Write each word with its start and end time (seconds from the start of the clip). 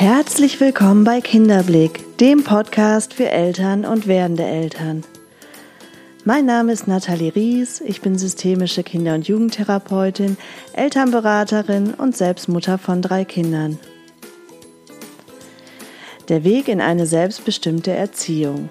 Herzlich 0.00 0.60
willkommen 0.60 1.02
bei 1.02 1.20
Kinderblick, 1.20 2.18
dem 2.18 2.44
Podcast 2.44 3.14
für 3.14 3.30
Eltern 3.30 3.84
und 3.84 4.06
werdende 4.06 4.44
Eltern. 4.44 5.02
Mein 6.24 6.46
Name 6.46 6.70
ist 6.70 6.86
Nathalie 6.86 7.34
Ries, 7.34 7.80
ich 7.80 8.00
bin 8.00 8.16
systemische 8.16 8.84
Kinder- 8.84 9.16
und 9.16 9.26
Jugendtherapeutin, 9.26 10.36
Elternberaterin 10.72 11.94
und 11.94 12.16
Selbstmutter 12.16 12.78
von 12.78 13.02
drei 13.02 13.24
Kindern. 13.24 13.80
Der 16.28 16.44
Weg 16.44 16.68
in 16.68 16.80
eine 16.80 17.06
selbstbestimmte 17.06 17.90
Erziehung. 17.90 18.70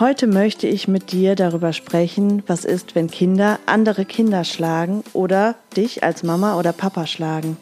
Heute 0.00 0.26
möchte 0.26 0.66
ich 0.66 0.88
mit 0.88 1.12
dir 1.12 1.34
darüber 1.34 1.74
sprechen, 1.74 2.42
was 2.46 2.64
ist, 2.64 2.94
wenn 2.94 3.10
Kinder 3.10 3.58
andere 3.66 4.06
Kinder 4.06 4.44
schlagen 4.44 5.04
oder 5.12 5.54
dich 5.76 6.02
als 6.02 6.22
Mama 6.22 6.58
oder 6.58 6.72
Papa 6.72 7.06
schlagen. 7.06 7.58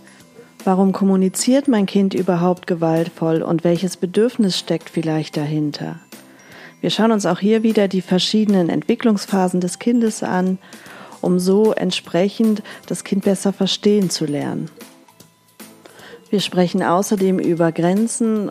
Warum 0.64 0.92
kommuniziert 0.92 1.68
mein 1.68 1.84
Kind 1.84 2.14
überhaupt 2.14 2.66
gewaltvoll 2.66 3.42
und 3.42 3.64
welches 3.64 3.98
Bedürfnis 3.98 4.58
steckt 4.58 4.88
vielleicht 4.88 5.36
dahinter? 5.36 5.96
Wir 6.80 6.88
schauen 6.88 7.12
uns 7.12 7.26
auch 7.26 7.38
hier 7.38 7.62
wieder 7.62 7.86
die 7.86 8.00
verschiedenen 8.00 8.70
Entwicklungsphasen 8.70 9.60
des 9.60 9.78
Kindes 9.78 10.22
an, 10.22 10.58
um 11.20 11.38
so 11.38 11.72
entsprechend 11.72 12.62
das 12.86 13.04
Kind 13.04 13.24
besser 13.24 13.52
verstehen 13.52 14.08
zu 14.08 14.24
lernen. 14.24 14.70
Wir 16.30 16.40
sprechen 16.40 16.82
außerdem 16.82 17.38
über 17.38 17.70
Grenzen 17.70 18.50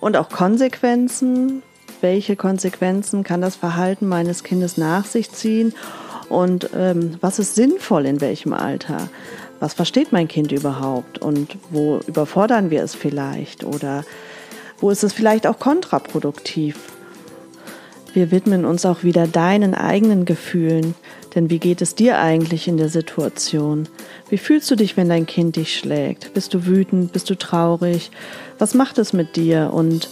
und 0.00 0.18
auch 0.18 0.28
Konsequenzen. 0.28 1.62
Welche 2.02 2.36
Konsequenzen 2.36 3.24
kann 3.24 3.40
das 3.40 3.56
Verhalten 3.56 4.06
meines 4.06 4.44
Kindes 4.44 4.76
nach 4.76 5.06
sich 5.06 5.30
ziehen 5.30 5.72
und 6.28 6.70
ähm, 6.76 7.16
was 7.20 7.38
ist 7.38 7.54
sinnvoll 7.54 8.06
in 8.06 8.20
welchem 8.20 8.52
Alter? 8.52 9.08
Was 9.60 9.74
versteht 9.74 10.10
mein 10.10 10.26
Kind 10.26 10.52
überhaupt 10.52 11.18
und 11.18 11.56
wo 11.70 12.00
überfordern 12.06 12.70
wir 12.70 12.82
es 12.82 12.94
vielleicht 12.94 13.62
oder 13.62 14.04
wo 14.80 14.90
ist 14.90 15.04
es 15.04 15.12
vielleicht 15.12 15.46
auch 15.46 15.58
kontraproduktiv. 15.58 16.76
Wir 18.12 18.32
widmen 18.32 18.64
uns 18.64 18.84
auch 18.86 19.04
wieder 19.04 19.28
deinen 19.28 19.74
eigenen 19.74 20.24
Gefühlen, 20.24 20.94
denn 21.34 21.48
wie 21.48 21.60
geht 21.60 21.80
es 21.80 21.94
dir 21.94 22.18
eigentlich 22.18 22.66
in 22.66 22.76
der 22.76 22.88
Situation? 22.88 23.88
Wie 24.28 24.38
fühlst 24.38 24.68
du 24.70 24.74
dich, 24.74 24.96
wenn 24.96 25.08
dein 25.08 25.26
Kind 25.26 25.54
dich 25.56 25.76
schlägt? 25.76 26.34
Bist 26.34 26.52
du 26.54 26.66
wütend? 26.66 27.12
Bist 27.12 27.30
du 27.30 27.36
traurig? 27.36 28.10
Was 28.58 28.74
macht 28.74 28.98
es 28.98 29.12
mit 29.12 29.36
dir? 29.36 29.70
Und 29.72 30.08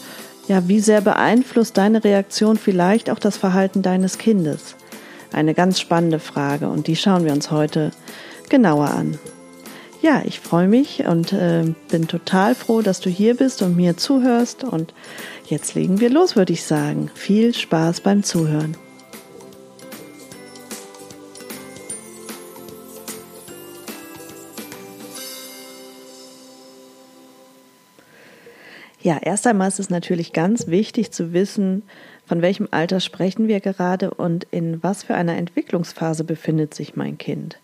ja, 0.46 0.68
wie 0.68 0.78
sehr 0.78 1.00
beeinflusst 1.00 1.76
deine 1.76 2.04
Reaktion 2.04 2.56
vielleicht 2.56 3.10
auch 3.10 3.18
das 3.18 3.36
Verhalten 3.36 3.82
deines 3.82 4.18
Kindes? 4.18 4.76
Eine 5.32 5.54
ganz 5.54 5.80
spannende 5.80 6.20
Frage 6.20 6.68
und 6.68 6.86
die 6.86 6.96
schauen 6.96 7.24
wir 7.24 7.32
uns 7.32 7.50
heute 7.50 7.90
genauer 8.48 8.90
an. 8.90 9.18
Ja, 10.00 10.22
ich 10.24 10.38
freue 10.38 10.68
mich 10.68 11.04
und 11.06 11.32
äh, 11.32 11.74
bin 11.90 12.06
total 12.06 12.54
froh, 12.54 12.82
dass 12.82 13.00
du 13.00 13.10
hier 13.10 13.36
bist 13.36 13.62
und 13.62 13.76
mir 13.76 13.96
zuhörst. 13.96 14.62
Und 14.62 14.94
jetzt 15.46 15.74
legen 15.74 15.98
wir 15.98 16.08
los, 16.08 16.36
würde 16.36 16.52
ich 16.52 16.62
sagen. 16.62 17.10
Viel 17.14 17.52
Spaß 17.52 18.02
beim 18.02 18.22
Zuhören. 18.22 18.76
Ja, 29.00 29.18
erst 29.20 29.48
einmal 29.48 29.68
ist 29.68 29.80
es 29.80 29.90
natürlich 29.90 30.32
ganz 30.32 30.68
wichtig 30.68 31.10
zu 31.10 31.32
wissen, 31.32 31.82
von 32.24 32.40
welchem 32.40 32.68
Alter 32.70 33.00
sprechen 33.00 33.48
wir 33.48 33.58
gerade 33.58 34.12
und 34.12 34.46
in 34.50 34.80
was 34.82 35.02
für 35.02 35.14
einer 35.14 35.36
Entwicklungsphase 35.36 36.22
befindet 36.24 36.74
sich 36.74 36.94
mein 36.94 37.18
Kind 37.18 37.58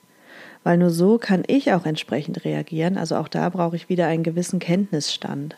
weil 0.64 0.78
nur 0.78 0.90
so 0.90 1.18
kann 1.18 1.44
ich 1.46 1.72
auch 1.72 1.86
entsprechend 1.86 2.44
reagieren. 2.44 2.98
Also 2.98 3.16
auch 3.16 3.28
da 3.28 3.48
brauche 3.50 3.76
ich 3.76 3.88
wieder 3.88 4.08
einen 4.08 4.24
gewissen 4.24 4.58
Kenntnisstand. 4.58 5.54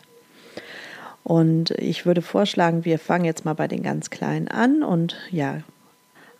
Und 1.23 1.71
ich 1.71 2.05
würde 2.05 2.21
vorschlagen, 2.21 2.85
wir 2.85 2.99
fangen 2.99 3.25
jetzt 3.25 3.43
mal 3.43 3.55
bei 3.55 3.67
den 3.67 3.83
ganz 3.83 4.09
Kleinen 4.09 4.47
an 4.47 4.83
und 4.83 5.17
ja, 5.31 5.61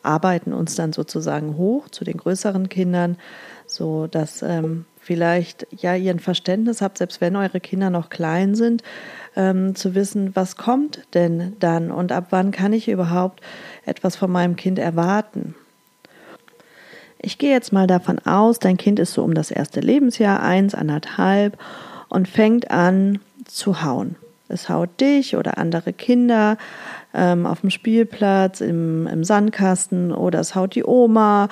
arbeiten 0.04 0.54
uns 0.54 0.76
dann 0.76 0.94
sozusagen 0.94 1.58
hoch 1.58 1.90
zu 1.90 2.06
den 2.06 2.18
größeren 2.18 2.70
Kindern, 2.70 3.18
so 3.66 4.08
dass 4.08 4.42
ähm, 4.42 4.86
vielleicht 5.00 5.68
ja 5.72 5.96
ihr 5.96 6.12
ein 6.12 6.20
Verständnis 6.20 6.82
habt, 6.82 6.98
selbst 6.98 7.20
wenn 7.20 7.36
eure 7.36 7.60
Kinder 7.60 7.90
noch 7.90 8.10
klein 8.10 8.56
sind, 8.56 8.84
ähm, 9.36 9.76
zu 9.76 9.94
wissen, 9.94 10.36
was 10.36 10.56
kommt 10.56 11.02
denn 11.14 11.56
dann 11.60 11.92
und 11.92 12.12
ab 12.12 12.28
wann 12.30 12.52
kann 12.52 12.72
ich 12.72 12.88
überhaupt 12.88 13.42
etwas 13.86 14.16
von 14.16 14.32
meinem 14.32 14.56
Kind 14.56 14.80
erwarten. 14.80 15.56
Ich 17.20 17.38
gehe 17.38 17.52
jetzt 17.52 17.74
mal 17.74 17.88
davon 17.88 18.20
aus, 18.20 18.60
dein 18.60 18.78
Kind 18.78 19.00
ist 19.00 19.14
so 19.14 19.24
um 19.24 19.34
das 19.34 19.52
erste 19.52 19.80
Lebensjahr, 19.80 20.42
eins, 20.42 20.76
anderthalb, 20.76 21.58
und 22.10 22.28
fängt 22.28 22.72
an 22.72 23.20
zu 23.46 23.84
hauen. 23.84 24.16
Es 24.50 24.70
haut 24.70 24.90
dich 25.02 25.36
oder 25.36 25.58
andere 25.58 25.92
Kinder 25.94 26.58
ähm, 27.14 27.46
auf 27.46 27.62
dem 27.62 27.70
Spielplatz, 27.70 28.62
im, 28.62 29.08
im 29.08 29.24
Sandkasten 29.24 30.14
oder 30.14 30.40
es 30.40 30.56
haut 30.56 30.76
die 30.76 30.86
Oma. 30.86 31.50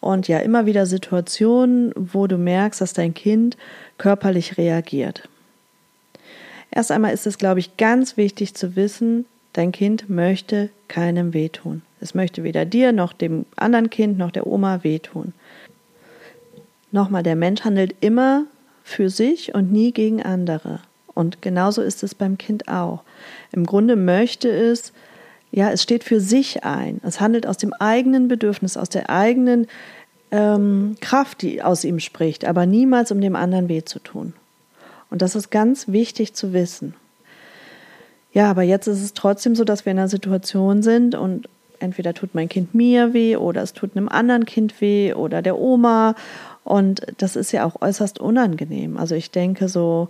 Und 0.00 0.28
ja, 0.28 0.38
immer 0.38 0.64
wieder 0.64 0.86
Situationen, 0.86 1.92
wo 1.94 2.26
du 2.26 2.38
merkst, 2.38 2.80
dass 2.80 2.94
dein 2.94 3.12
Kind 3.12 3.58
körperlich 3.98 4.56
reagiert. 4.56 5.28
Erst 6.70 6.92
einmal 6.92 7.12
ist 7.12 7.26
es, 7.26 7.36
glaube 7.36 7.60
ich, 7.60 7.76
ganz 7.76 8.16
wichtig 8.16 8.54
zu 8.54 8.76
wissen, 8.76 9.26
dein 9.52 9.72
Kind 9.72 10.08
möchte 10.08 10.70
keinem 10.88 11.34
wehtun. 11.34 11.82
Es 12.00 12.14
möchte 12.14 12.42
weder 12.44 12.64
dir 12.64 12.92
noch 12.92 13.12
dem 13.12 13.44
anderen 13.56 13.90
Kind 13.90 14.18
noch 14.18 14.30
der 14.30 14.46
Oma 14.46 14.82
wehtun. 14.82 15.32
Nochmal, 16.92 17.22
der 17.22 17.36
Mensch 17.36 17.62
handelt 17.62 17.94
immer 18.00 18.44
für 18.82 19.10
sich 19.10 19.54
und 19.54 19.70
nie 19.70 19.92
gegen 19.92 20.22
andere. 20.22 20.80
Und 21.14 21.42
genauso 21.42 21.82
ist 21.82 22.02
es 22.02 22.14
beim 22.14 22.38
Kind 22.38 22.68
auch. 22.68 23.02
Im 23.52 23.66
Grunde 23.66 23.96
möchte 23.96 24.48
es, 24.48 24.92
ja, 25.52 25.70
es 25.70 25.82
steht 25.82 26.04
für 26.04 26.20
sich 26.20 26.64
ein. 26.64 27.00
Es 27.04 27.20
handelt 27.20 27.46
aus 27.46 27.58
dem 27.58 27.72
eigenen 27.74 28.28
Bedürfnis, 28.28 28.76
aus 28.76 28.88
der 28.88 29.10
eigenen 29.10 29.66
ähm, 30.30 30.96
Kraft, 31.00 31.42
die 31.42 31.62
aus 31.62 31.84
ihm 31.84 32.00
spricht, 32.00 32.44
aber 32.44 32.66
niemals 32.66 33.12
um 33.12 33.20
dem 33.20 33.36
anderen 33.36 33.68
weh 33.68 33.82
zu 33.84 33.98
tun. 33.98 34.32
Und 35.10 35.22
das 35.22 35.34
ist 35.34 35.50
ganz 35.50 35.88
wichtig 35.88 36.34
zu 36.34 36.52
wissen. 36.52 36.94
Ja, 38.32 38.48
aber 38.48 38.62
jetzt 38.62 38.86
ist 38.86 39.02
es 39.02 39.12
trotzdem 39.12 39.56
so, 39.56 39.64
dass 39.64 39.84
wir 39.84 39.92
in 39.92 39.98
einer 39.98 40.08
Situation 40.08 40.82
sind 40.82 41.16
und 41.16 41.48
entweder 41.80 42.14
tut 42.14 42.34
mein 42.34 42.48
Kind 42.48 42.74
mir 42.74 43.12
weh 43.12 43.36
oder 43.36 43.62
es 43.62 43.72
tut 43.72 43.96
einem 43.96 44.08
anderen 44.08 44.44
Kind 44.44 44.80
weh 44.80 45.14
oder 45.14 45.42
der 45.42 45.58
Oma. 45.58 46.14
Und 46.64 47.06
das 47.18 47.36
ist 47.36 47.52
ja 47.52 47.64
auch 47.64 47.80
äußerst 47.80 48.20
unangenehm. 48.20 48.96
Also 48.96 49.14
ich 49.14 49.30
denke 49.30 49.68
so 49.68 50.08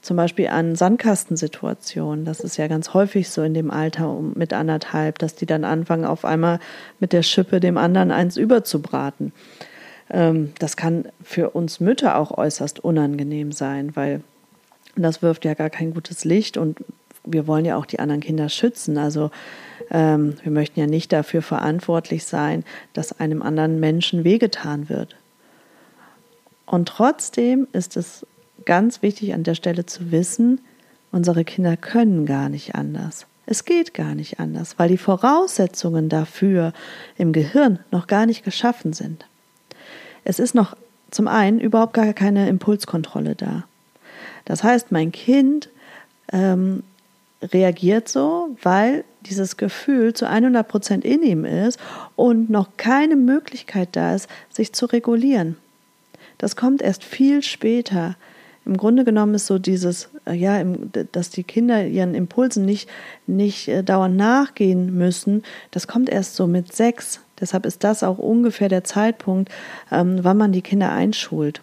zum 0.00 0.16
Beispiel 0.16 0.48
an 0.48 0.76
Sandkastensituationen. 0.76 2.24
Das 2.24 2.40
ist 2.40 2.56
ja 2.56 2.68
ganz 2.68 2.94
häufig 2.94 3.28
so 3.30 3.42
in 3.42 3.54
dem 3.54 3.70
Alter 3.70 4.18
mit 4.34 4.52
anderthalb, 4.52 5.18
dass 5.18 5.34
die 5.34 5.46
dann 5.46 5.64
anfangen, 5.64 6.04
auf 6.04 6.24
einmal 6.24 6.60
mit 7.00 7.12
der 7.12 7.22
Schippe 7.22 7.60
dem 7.60 7.76
anderen 7.76 8.10
eins 8.10 8.36
überzubraten. 8.36 9.32
Ähm, 10.10 10.52
das 10.58 10.76
kann 10.76 11.08
für 11.22 11.50
uns 11.50 11.80
Mütter 11.80 12.16
auch 12.16 12.36
äußerst 12.36 12.80
unangenehm 12.80 13.52
sein, 13.52 13.96
weil 13.96 14.22
das 14.96 15.22
wirft 15.22 15.44
ja 15.44 15.54
gar 15.54 15.70
kein 15.70 15.92
gutes 15.92 16.24
Licht 16.24 16.56
und 16.56 16.78
wir 17.24 17.46
wollen 17.46 17.64
ja 17.64 17.76
auch 17.76 17.86
die 17.86 17.98
anderen 17.98 18.20
Kinder 18.20 18.48
schützen. 18.48 18.98
Also 18.98 19.30
ähm, 19.90 20.36
wir 20.42 20.52
möchten 20.52 20.80
ja 20.80 20.86
nicht 20.86 21.12
dafür 21.12 21.42
verantwortlich 21.42 22.24
sein, 22.24 22.64
dass 22.92 23.18
einem 23.18 23.42
anderen 23.42 23.80
Menschen 23.80 24.24
wehgetan 24.24 24.88
wird. 24.88 25.16
Und 26.66 26.88
trotzdem 26.88 27.66
ist 27.72 27.96
es 27.96 28.26
ganz 28.64 29.02
wichtig 29.02 29.34
an 29.34 29.42
der 29.42 29.54
Stelle 29.54 29.86
zu 29.86 30.10
wissen, 30.10 30.60
unsere 31.10 31.44
Kinder 31.44 31.76
können 31.76 32.26
gar 32.26 32.48
nicht 32.48 32.74
anders. 32.74 33.26
Es 33.46 33.64
geht 33.64 33.94
gar 33.94 34.14
nicht 34.14 34.40
anders, 34.40 34.78
weil 34.78 34.90
die 34.90 34.98
Voraussetzungen 34.98 36.10
dafür 36.10 36.74
im 37.16 37.32
Gehirn 37.32 37.78
noch 37.90 38.06
gar 38.06 38.26
nicht 38.26 38.44
geschaffen 38.44 38.92
sind. 38.92 39.24
Es 40.24 40.38
ist 40.38 40.54
noch 40.54 40.76
zum 41.10 41.28
einen 41.28 41.58
überhaupt 41.58 41.94
gar 41.94 42.12
keine 42.12 42.46
Impulskontrolle 42.50 43.34
da. 43.34 43.64
Das 44.44 44.62
heißt, 44.62 44.92
mein 44.92 45.12
Kind 45.12 45.70
ähm, 46.30 46.82
reagiert 47.42 48.08
so, 48.08 48.56
weil 48.62 49.04
dieses 49.22 49.56
Gefühl 49.56 50.14
zu 50.14 50.28
100 50.28 50.66
Prozent 50.66 51.04
in 51.04 51.22
ihm 51.22 51.44
ist 51.44 51.78
und 52.16 52.50
noch 52.50 52.70
keine 52.76 53.16
Möglichkeit 53.16 53.90
da 53.92 54.14
ist, 54.14 54.28
sich 54.50 54.72
zu 54.72 54.86
regulieren. 54.86 55.56
Das 56.38 56.56
kommt 56.56 56.82
erst 56.82 57.04
viel 57.04 57.42
später. 57.42 58.16
Im 58.64 58.76
Grunde 58.76 59.04
genommen 59.04 59.34
ist 59.34 59.46
so 59.46 59.58
dieses, 59.58 60.08
äh, 60.26 60.34
ja, 60.34 60.62
dass 61.12 61.30
die 61.30 61.42
Kinder 61.42 61.86
ihren 61.86 62.14
Impulsen 62.14 62.64
nicht, 62.64 62.88
nicht 63.26 63.68
äh, 63.68 63.82
dauernd 63.82 64.16
nachgehen 64.16 64.96
müssen, 64.96 65.42
das 65.70 65.88
kommt 65.88 66.08
erst 66.10 66.36
so 66.36 66.46
mit 66.46 66.74
sechs. 66.74 67.20
Deshalb 67.40 67.66
ist 67.66 67.82
das 67.82 68.02
auch 68.02 68.18
ungefähr 68.18 68.68
der 68.68 68.84
Zeitpunkt, 68.84 69.50
ähm, 69.90 70.18
wann 70.22 70.36
man 70.36 70.52
die 70.52 70.62
Kinder 70.62 70.92
einschult 70.92 71.62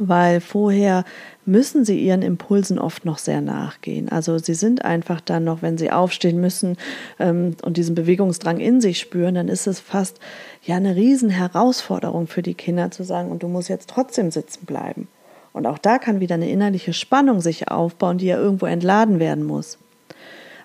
weil 0.00 0.40
vorher 0.40 1.04
müssen 1.48 1.86
sie 1.86 1.98
ihren 1.98 2.20
Impulsen 2.20 2.78
oft 2.78 3.06
noch 3.06 3.16
sehr 3.16 3.40
nachgehen. 3.40 4.10
Also 4.10 4.36
sie 4.36 4.52
sind 4.52 4.84
einfach 4.84 5.22
dann 5.22 5.44
noch, 5.44 5.62
wenn 5.62 5.78
sie 5.78 5.90
aufstehen 5.90 6.40
müssen 6.40 6.76
ähm, 7.18 7.56
und 7.62 7.78
diesen 7.78 7.94
Bewegungsdrang 7.94 8.60
in 8.60 8.82
sich 8.82 9.00
spüren, 9.00 9.34
dann 9.34 9.48
ist 9.48 9.66
es 9.66 9.80
fast 9.80 10.20
ja 10.62 10.76
eine 10.76 10.94
Riesenherausforderung 10.94 12.26
für 12.26 12.42
die 12.42 12.52
Kinder 12.52 12.90
zu 12.90 13.02
sagen, 13.02 13.30
und 13.30 13.42
du 13.42 13.48
musst 13.48 13.70
jetzt 13.70 13.88
trotzdem 13.88 14.30
sitzen 14.30 14.66
bleiben. 14.66 15.08
Und 15.54 15.66
auch 15.66 15.78
da 15.78 15.98
kann 15.98 16.20
wieder 16.20 16.34
eine 16.34 16.50
innerliche 16.50 16.92
Spannung 16.92 17.40
sich 17.40 17.70
aufbauen, 17.70 18.18
die 18.18 18.26
ja 18.26 18.36
irgendwo 18.36 18.66
entladen 18.66 19.18
werden 19.18 19.44
muss. 19.44 19.78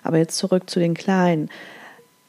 Aber 0.02 0.18
jetzt 0.18 0.36
zurück 0.36 0.68
zu 0.68 0.80
den 0.80 0.92
Kleinen. 0.92 1.48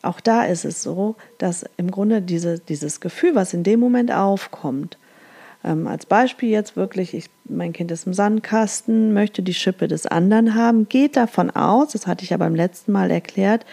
Auch 0.01 0.21
da 0.21 0.45
ist 0.45 0.63
es 0.63 0.81
so, 0.81 1.15
dass 1.39 1.65
im 1.75 1.91
Grunde 1.91 2.21
diese, 2.21 2.59
dieses 2.59 3.01
Gefühl, 3.01 3.35
was 3.35 3.53
in 3.53 3.63
dem 3.63 3.81
Moment 3.81 4.13
aufkommt, 4.13 4.97
ähm, 5.65 5.87
als 5.87 6.05
Beispiel 6.05 6.49
jetzt 6.49 6.75
wirklich, 6.75 7.13
ich, 7.13 7.29
mein 7.45 7.73
Kind 7.73 7.91
ist 7.91 8.05
im 8.05 8.13
Sandkasten, 8.13 9.13
möchte 9.13 9.41
die 9.41 9.53
Schippe 9.53 9.87
des 9.87 10.05
anderen 10.05 10.53
haben, 10.53 10.87
geht 10.87 11.17
davon 11.17 11.49
aus, 11.49 11.93
das 11.93 12.05
hatte 12.07 12.23
ich 12.23 12.29
ja 12.29 12.37
beim 12.37 12.55
letzten 12.55 12.91
Mal 12.91 13.09
erklärt, 13.09 13.65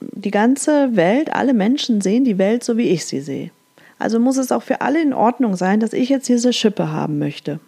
die 0.00 0.30
ganze 0.30 0.96
Welt, 0.96 1.34
alle 1.34 1.52
Menschen 1.52 2.00
sehen 2.00 2.24
die 2.24 2.38
Welt 2.38 2.64
so, 2.64 2.76
wie 2.76 2.88
ich 2.88 3.04
sie 3.06 3.20
sehe. 3.20 3.50
Also 3.98 4.18
muss 4.18 4.36
es 4.36 4.52
auch 4.52 4.62
für 4.62 4.80
alle 4.80 5.00
in 5.00 5.12
Ordnung 5.12 5.56
sein, 5.56 5.80
dass 5.80 5.92
ich 5.92 6.08
jetzt 6.08 6.28
diese 6.28 6.52
Schippe 6.52 6.90
haben 6.90 7.18
möchte. 7.18 7.60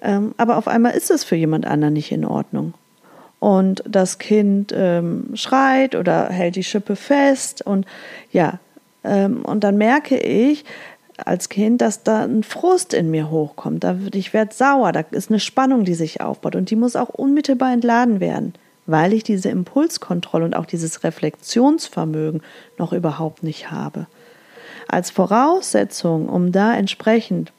Ähm, 0.00 0.34
aber 0.36 0.56
auf 0.56 0.68
einmal 0.68 0.92
ist 0.92 1.10
es 1.10 1.24
für 1.24 1.36
jemand 1.36 1.66
anderen 1.66 1.94
nicht 1.94 2.12
in 2.12 2.24
Ordnung. 2.24 2.74
Und 3.38 3.82
das 3.86 4.18
Kind 4.18 4.72
ähm, 4.74 5.30
schreit 5.34 5.94
oder 5.94 6.28
hält 6.30 6.56
die 6.56 6.64
Schippe 6.64 6.96
fest 6.96 7.60
und 7.62 7.86
ja, 8.32 8.58
ähm, 9.04 9.44
und 9.44 9.62
dann 9.62 9.76
merke 9.76 10.18
ich 10.18 10.64
als 11.24 11.48
Kind, 11.48 11.80
dass 11.80 12.02
da 12.02 12.24
ein 12.24 12.42
Frust 12.42 12.92
in 12.92 13.10
mir 13.10 13.30
hochkommt. 13.30 13.84
Da, 13.84 13.96
ich 14.12 14.32
werde 14.32 14.54
sauer, 14.54 14.92
da 14.92 15.00
ist 15.10 15.30
eine 15.30 15.40
Spannung, 15.40 15.84
die 15.84 15.94
sich 15.94 16.20
aufbaut 16.20 16.56
und 16.56 16.70
die 16.70 16.76
muss 16.76 16.96
auch 16.96 17.08
unmittelbar 17.08 17.72
entladen 17.72 18.20
werden, 18.20 18.54
weil 18.86 19.12
ich 19.12 19.22
diese 19.22 19.48
Impulskontrolle 19.48 20.44
und 20.44 20.54
auch 20.54 20.66
dieses 20.66 21.04
Reflexionsvermögen 21.04 22.42
noch 22.78 22.92
überhaupt 22.92 23.42
nicht 23.42 23.70
habe. 23.70 24.06
Als 24.88 25.10
Voraussetzung, 25.10 26.28
um 26.28 26.52
da 26.52 26.76
entsprechend 26.76 27.52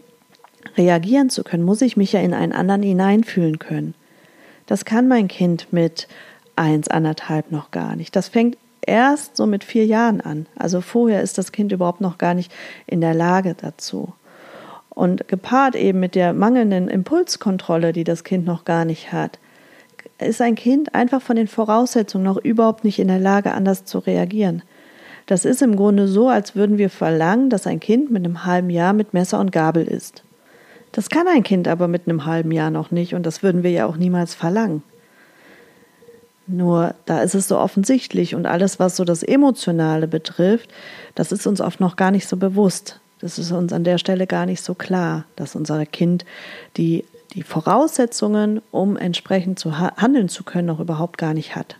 reagieren 0.77 1.30
zu 1.30 1.44
können, 1.44 1.63
muss 1.63 1.81
ich 1.81 1.98
mich 1.98 2.13
ja 2.13 2.19
in 2.19 2.33
einen 2.33 2.54
anderen 2.54 2.83
hineinfühlen 2.83 3.59
können. 3.59 3.95
Das 4.65 4.86
kann 4.86 5.07
mein 5.07 5.27
Kind 5.27 5.71
mit 5.71 6.07
eins, 6.56 6.88
anderthalb 6.88 7.51
noch 7.51 7.71
gar 7.71 7.95
nicht. 7.95 8.15
Das 8.15 8.27
fängt 8.27 8.57
erst 8.87 9.37
so 9.37 9.45
mit 9.45 9.63
vier 9.63 9.85
Jahren 9.85 10.21
an. 10.21 10.47
Also 10.57 10.81
vorher 10.81 11.21
ist 11.21 11.37
das 11.37 11.51
Kind 11.51 11.71
überhaupt 11.71 12.01
noch 12.01 12.17
gar 12.17 12.33
nicht 12.33 12.51
in 12.87 13.01
der 13.01 13.13
Lage 13.13 13.55
dazu. 13.59 14.13
Und 14.89 15.27
gepaart 15.27 15.75
eben 15.75 15.99
mit 15.99 16.15
der 16.15 16.33
mangelnden 16.33 16.87
Impulskontrolle, 16.87 17.93
die 17.93 18.03
das 18.03 18.23
Kind 18.23 18.45
noch 18.45 18.65
gar 18.65 18.85
nicht 18.85 19.11
hat, 19.11 19.37
ist 20.19 20.41
ein 20.41 20.55
Kind 20.55 20.95
einfach 20.95 21.21
von 21.21 21.35
den 21.35 21.47
Voraussetzungen 21.47 22.23
noch 22.23 22.37
überhaupt 22.37 22.83
nicht 22.83 22.97
in 22.97 23.07
der 23.07 23.19
Lage, 23.19 23.53
anders 23.53 23.85
zu 23.85 23.99
reagieren. 23.99 24.63
Das 25.27 25.45
ist 25.45 25.61
im 25.61 25.75
Grunde 25.75 26.07
so, 26.07 26.29
als 26.29 26.55
würden 26.55 26.77
wir 26.77 26.89
verlangen, 26.89 27.49
dass 27.49 27.67
ein 27.67 27.79
Kind 27.79 28.09
mit 28.09 28.25
einem 28.25 28.45
halben 28.45 28.69
Jahr 28.69 28.93
mit 28.93 29.13
Messer 29.13 29.39
und 29.39 29.51
Gabel 29.51 29.85
isst. 29.85 30.23
Das 30.93 31.09
kann 31.09 31.27
ein 31.27 31.43
Kind 31.43 31.67
aber 31.67 31.87
mit 31.87 32.07
einem 32.07 32.25
halben 32.25 32.51
Jahr 32.51 32.71
noch 32.71 32.91
nicht 32.91 33.13
und 33.13 33.25
das 33.25 33.43
würden 33.43 33.61
wir 33.61 33.71
ja 33.71 33.85
auch 33.85 33.97
niemals 33.97 34.33
verlangen. 34.33 34.81
Nur 36.47 36.95
da 37.05 37.21
ist 37.21 37.35
es 37.35 37.47
so 37.47 37.57
offensichtlich 37.57 38.33
und 38.33 38.45
alles, 38.45 38.79
was 38.79 38.95
so 38.95 39.03
das 39.03 39.21
Emotionale 39.21 40.07
betrifft, 40.07 40.69
das 41.13 41.31
ist 41.31 41.45
uns 41.45 41.59
oft 41.59 41.79
noch 41.79 41.97
gar 41.97 42.11
nicht 42.11 42.27
so 42.27 42.38
bewusst. 42.38 42.99
Das 43.19 43.38
ist 43.38 43.51
uns 43.51 43.73
an 43.73 43.83
der 43.83 43.97
Stelle 43.97 44.27
gar 44.27 44.45
nicht 44.45 44.63
so 44.63 44.73
klar, 44.73 45.25
dass 45.35 45.55
unser 45.55 45.85
Kind 45.85 46.23
die, 46.77 47.03
die 47.33 47.44
Voraussetzungen, 47.44 48.61
um 48.71 48.95
entsprechend 48.95 49.59
zu 49.59 49.79
handeln 49.79 50.29
zu 50.29 50.44
können, 50.44 50.67
noch 50.67 50.79
überhaupt 50.79 51.17
gar 51.17 51.33
nicht 51.33 51.55
hat. 51.55 51.75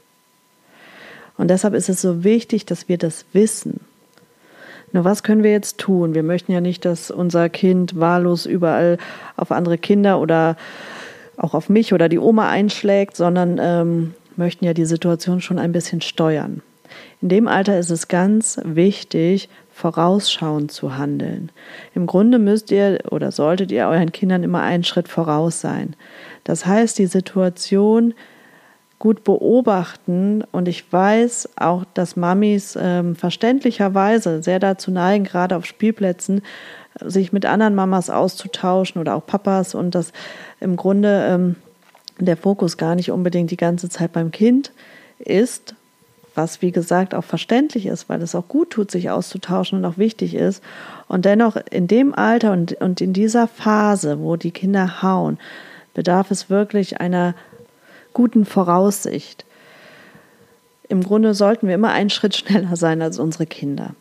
Und 1.38 1.50
deshalb 1.50 1.74
ist 1.74 1.90
es 1.90 2.02
so 2.02 2.24
wichtig, 2.24 2.66
dass 2.66 2.90
wir 2.90 2.98
das 2.98 3.26
wissen. 3.32 3.80
Nur 4.92 5.04
was 5.04 5.22
können 5.24 5.44
wir 5.44 5.52
jetzt 5.52 5.78
tun? 5.78 6.16
Wir 6.16 6.24
möchten 6.24 6.52
ja 6.52 6.62
nicht, 6.62 6.84
dass 6.84 7.12
unser 7.12 7.50
Kind 7.50 8.00
wahllos 8.00 8.46
überall 8.46 8.98
auf 9.36 9.52
andere 9.52 9.78
Kinder 9.78 10.20
oder 10.20 10.58
auch 11.38 11.54
auf 11.54 11.70
mich 11.70 11.94
oder 11.94 12.10
die 12.10 12.20
Oma 12.20 12.50
einschlägt, 12.50 13.16
sondern 13.16 13.60
ähm, 13.62 14.14
möchten 14.38 14.66
ja 14.66 14.74
die 14.74 14.86
Situation 14.86 15.42
schon 15.42 15.60
ein 15.60 15.72
bisschen 15.72 16.02
steuern. 16.02 16.62
In 17.22 17.30
dem 17.30 17.48
Alter 17.48 17.78
ist 17.80 17.90
es 17.90 18.08
ganz 18.08 18.60
wichtig, 18.64 19.50
vorausschauend 19.72 20.72
zu 20.72 20.98
handeln. 20.98 21.52
Im 21.94 22.08
Grunde 22.08 22.40
müsst 22.40 22.72
ihr 22.72 23.00
oder 23.12 23.32
solltet 23.32 23.72
ihr 23.72 23.88
euren 23.88 24.12
Kindern 24.12 24.44
immer 24.44 24.62
einen 24.62 24.84
Schritt 24.84 25.08
voraus 25.08 25.62
sein. 25.62 25.96
Das 26.44 26.66
heißt, 26.66 26.98
die 26.98 27.08
Situation 27.08 28.14
gut 29.00 29.24
beobachten 29.24 30.44
und 30.52 30.68
ich 30.68 30.92
weiß 30.92 31.50
auch, 31.58 31.84
dass 31.94 32.16
Mamis 32.16 32.78
ähm, 32.82 33.16
verständlicherweise 33.16 34.42
sehr 34.42 34.60
dazu 34.60 34.90
neigen, 34.90 35.24
gerade 35.24 35.56
auf 35.56 35.66
Spielplätzen 35.66 36.42
sich 37.06 37.32
mit 37.32 37.46
anderen 37.46 37.76
Mamas 37.76 38.10
auszutauschen 38.10 39.00
oder 39.00 39.16
auch 39.16 39.26
Papas 39.26 39.76
und 39.76 39.94
dass 39.94 40.14
im 40.60 40.76
Grunde 40.76 41.28
ähm, 41.30 41.56
der 42.26 42.38
Fokus 42.38 42.78
gar 42.78 42.96
nicht 42.96 43.12
unbedingt 43.12 43.52
die 43.52 43.58
ganze 43.58 43.90
Zeit 43.90 44.14
beim 44.14 44.32
Kind 44.32 44.72
ist, 45.20 45.76
was 46.36 46.62
wie 46.62 46.72
gesagt 46.72 47.16
auch 47.16 47.24
verständlich 47.24 47.88
ist, 47.88 48.10
weil 48.10 48.22
es 48.22 48.36
auch 48.36 48.48
gut 48.48 48.70
tut, 48.70 48.92
sich 48.92 49.10
auszutauschen 49.10 49.80
und 49.80 49.86
auch 49.86 49.98
wichtig 49.98 50.36
ist. 50.36 50.64
Und 51.08 51.26
dennoch 51.26 51.58
in 51.72 51.88
dem 51.88 52.14
Alter 52.14 52.52
und, 52.52 52.74
und 52.74 53.02
in 53.02 53.14
dieser 53.14 53.48
Phase, 53.48 54.20
wo 54.20 54.36
die 54.36 54.52
Kinder 54.52 55.02
hauen, 55.02 55.40
bedarf 55.94 56.30
es 56.30 56.50
wirklich 56.50 57.02
einer 57.02 57.34
guten 58.14 58.46
Voraussicht. 58.46 59.46
Im 60.90 61.04
Grunde 61.04 61.34
sollten 61.34 61.68
wir 61.68 61.76
immer 61.76 61.92
einen 61.92 62.10
Schritt 62.10 62.36
schneller 62.38 62.76
sein 62.76 63.02
als 63.02 63.20
unsere 63.20 63.46
Kinder. 63.46 63.96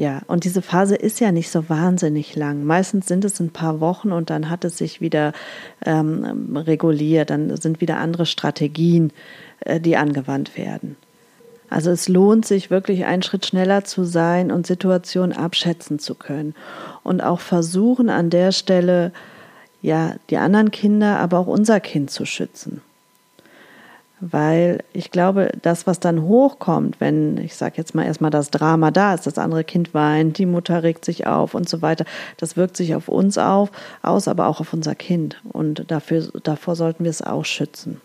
Ja, 0.00 0.22
und 0.28 0.44
diese 0.44 0.62
Phase 0.62 0.96
ist 0.96 1.20
ja 1.20 1.30
nicht 1.30 1.50
so 1.50 1.68
wahnsinnig 1.68 2.34
lang. 2.34 2.64
Meistens 2.64 3.06
sind 3.06 3.22
es 3.22 3.38
ein 3.38 3.50
paar 3.50 3.80
Wochen 3.80 4.12
und 4.12 4.30
dann 4.30 4.48
hat 4.48 4.64
es 4.64 4.78
sich 4.78 5.02
wieder 5.02 5.34
ähm, 5.84 6.56
reguliert. 6.56 7.28
Dann 7.28 7.54
sind 7.58 7.82
wieder 7.82 7.98
andere 7.98 8.24
Strategien, 8.24 9.12
äh, 9.60 9.78
die 9.78 9.98
angewandt 9.98 10.56
werden. 10.56 10.96
Also 11.68 11.90
es 11.90 12.08
lohnt 12.08 12.46
sich 12.46 12.70
wirklich 12.70 13.04
einen 13.04 13.22
Schritt 13.22 13.44
schneller 13.44 13.84
zu 13.84 14.04
sein 14.04 14.50
und 14.50 14.66
Situationen 14.66 15.36
abschätzen 15.36 15.98
zu 15.98 16.14
können 16.14 16.54
und 17.02 17.22
auch 17.22 17.40
versuchen 17.40 18.08
an 18.08 18.30
der 18.30 18.52
Stelle 18.52 19.12
ja 19.82 20.14
die 20.30 20.38
anderen 20.38 20.70
Kinder, 20.70 21.18
aber 21.18 21.40
auch 21.40 21.46
unser 21.46 21.78
Kind 21.78 22.10
zu 22.10 22.24
schützen 22.24 22.80
weil 24.20 24.84
ich 24.92 25.10
glaube, 25.10 25.50
das, 25.62 25.86
was 25.86 25.98
dann 25.98 26.22
hochkommt, 26.22 27.00
wenn, 27.00 27.38
ich 27.38 27.56
sage 27.56 27.74
jetzt 27.78 27.94
mal 27.94 28.04
erstmal 28.04 28.30
das 28.30 28.50
Drama 28.50 28.90
da 28.90 29.14
ist, 29.14 29.26
das 29.26 29.38
andere 29.38 29.64
Kind 29.64 29.94
weint, 29.94 30.38
die 30.38 30.46
Mutter 30.46 30.82
regt 30.82 31.04
sich 31.04 31.26
auf 31.26 31.54
und 31.54 31.68
so 31.68 31.80
weiter, 31.82 32.04
das 32.36 32.56
wirkt 32.56 32.76
sich 32.76 32.94
auf 32.94 33.08
uns 33.08 33.38
auf, 33.38 33.70
aus, 34.02 34.28
aber 34.28 34.46
auch 34.46 34.60
auf 34.60 34.72
unser 34.72 34.94
Kind. 34.94 35.40
Und 35.52 35.90
dafür, 35.90 36.28
davor 36.42 36.76
sollten 36.76 37.04
wir 37.04 37.10
es 37.10 37.22
auch 37.22 37.44
schützen. 37.44 38.00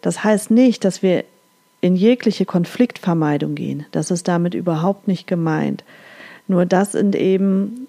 Das 0.00 0.22
heißt 0.24 0.50
nicht, 0.50 0.84
dass 0.84 1.02
wir 1.02 1.24
in 1.80 1.96
jegliche 1.96 2.44
Konfliktvermeidung 2.44 3.54
gehen. 3.54 3.86
Das 3.92 4.10
ist 4.10 4.28
damit 4.28 4.54
überhaupt 4.54 5.08
nicht 5.08 5.26
gemeint. 5.26 5.82
Nur 6.46 6.66
das 6.66 6.92
sind 6.92 7.16
eben 7.16 7.88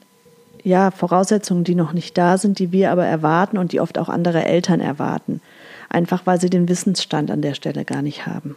ja 0.63 0.91
Voraussetzungen, 0.91 1.63
die 1.63 1.75
noch 1.75 1.93
nicht 1.93 2.17
da 2.17 2.37
sind, 2.37 2.59
die 2.59 2.71
wir 2.71 2.91
aber 2.91 3.05
erwarten 3.05 3.57
und 3.57 3.71
die 3.71 3.79
oft 3.79 3.97
auch 3.97 4.09
andere 4.09 4.45
Eltern 4.45 4.79
erwarten 4.79 5.41
einfach 5.91 6.25
weil 6.25 6.39
sie 6.39 6.49
den 6.49 6.69
Wissensstand 6.69 7.29
an 7.29 7.41
der 7.41 7.53
Stelle 7.53 7.85
gar 7.85 8.01
nicht 8.01 8.25
haben. 8.25 8.55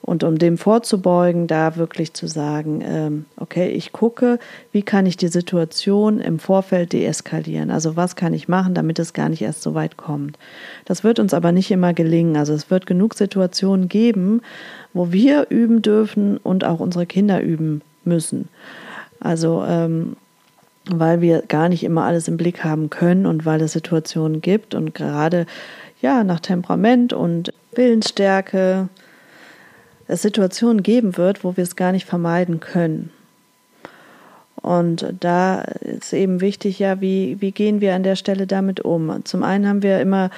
Und 0.00 0.24
um 0.24 0.38
dem 0.38 0.56
vorzubeugen, 0.56 1.48
da 1.48 1.76
wirklich 1.76 2.14
zu 2.14 2.28
sagen, 2.28 2.82
ähm, 2.82 3.24
okay, 3.36 3.68
ich 3.68 3.92
gucke, 3.92 4.38
wie 4.72 4.82
kann 4.82 5.04
ich 5.04 5.18
die 5.18 5.28
Situation 5.28 6.18
im 6.20 6.38
Vorfeld 6.38 6.94
deeskalieren? 6.94 7.70
Also 7.70 7.94
was 7.94 8.16
kann 8.16 8.32
ich 8.32 8.48
machen, 8.48 8.72
damit 8.72 8.98
es 8.98 9.12
gar 9.12 9.28
nicht 9.28 9.42
erst 9.42 9.60
so 9.60 9.74
weit 9.74 9.98
kommt? 9.98 10.38
Das 10.86 11.04
wird 11.04 11.18
uns 11.18 11.34
aber 11.34 11.52
nicht 11.52 11.70
immer 11.70 11.92
gelingen. 11.92 12.38
Also 12.38 12.54
es 12.54 12.70
wird 12.70 12.86
genug 12.86 13.14
Situationen 13.14 13.88
geben, 13.88 14.40
wo 14.94 15.12
wir 15.12 15.48
üben 15.50 15.82
dürfen 15.82 16.38
und 16.38 16.64
auch 16.64 16.80
unsere 16.80 17.04
Kinder 17.04 17.42
üben 17.42 17.82
müssen. 18.04 18.48
Also 19.20 19.62
ähm, 19.68 20.16
weil 20.94 21.20
wir 21.20 21.42
gar 21.42 21.68
nicht 21.68 21.84
immer 21.84 22.04
alles 22.04 22.28
im 22.28 22.36
Blick 22.36 22.64
haben 22.64 22.90
können 22.90 23.26
und 23.26 23.44
weil 23.46 23.60
es 23.60 23.72
Situationen 23.72 24.40
gibt 24.40 24.74
und 24.74 24.94
gerade 24.94 25.46
ja, 26.00 26.24
nach 26.24 26.40
Temperament 26.40 27.12
und 27.12 27.52
Willensstärke 27.72 28.88
es 30.06 30.22
Situationen 30.22 30.82
geben 30.82 31.16
wird, 31.16 31.44
wo 31.44 31.56
wir 31.56 31.62
es 31.62 31.76
gar 31.76 31.92
nicht 31.92 32.06
vermeiden 32.06 32.60
können. 32.60 33.10
Und 34.56 35.14
da 35.20 35.60
ist 35.60 36.12
eben 36.12 36.40
wichtig, 36.40 36.78
ja, 36.78 37.00
wie, 37.00 37.40
wie 37.40 37.52
gehen 37.52 37.80
wir 37.80 37.94
an 37.94 38.02
der 38.02 38.16
Stelle 38.16 38.46
damit 38.46 38.80
um? 38.80 39.24
Zum 39.24 39.42
einen 39.42 39.68
haben 39.68 39.82
wir 39.82 40.00
immer 40.00 40.30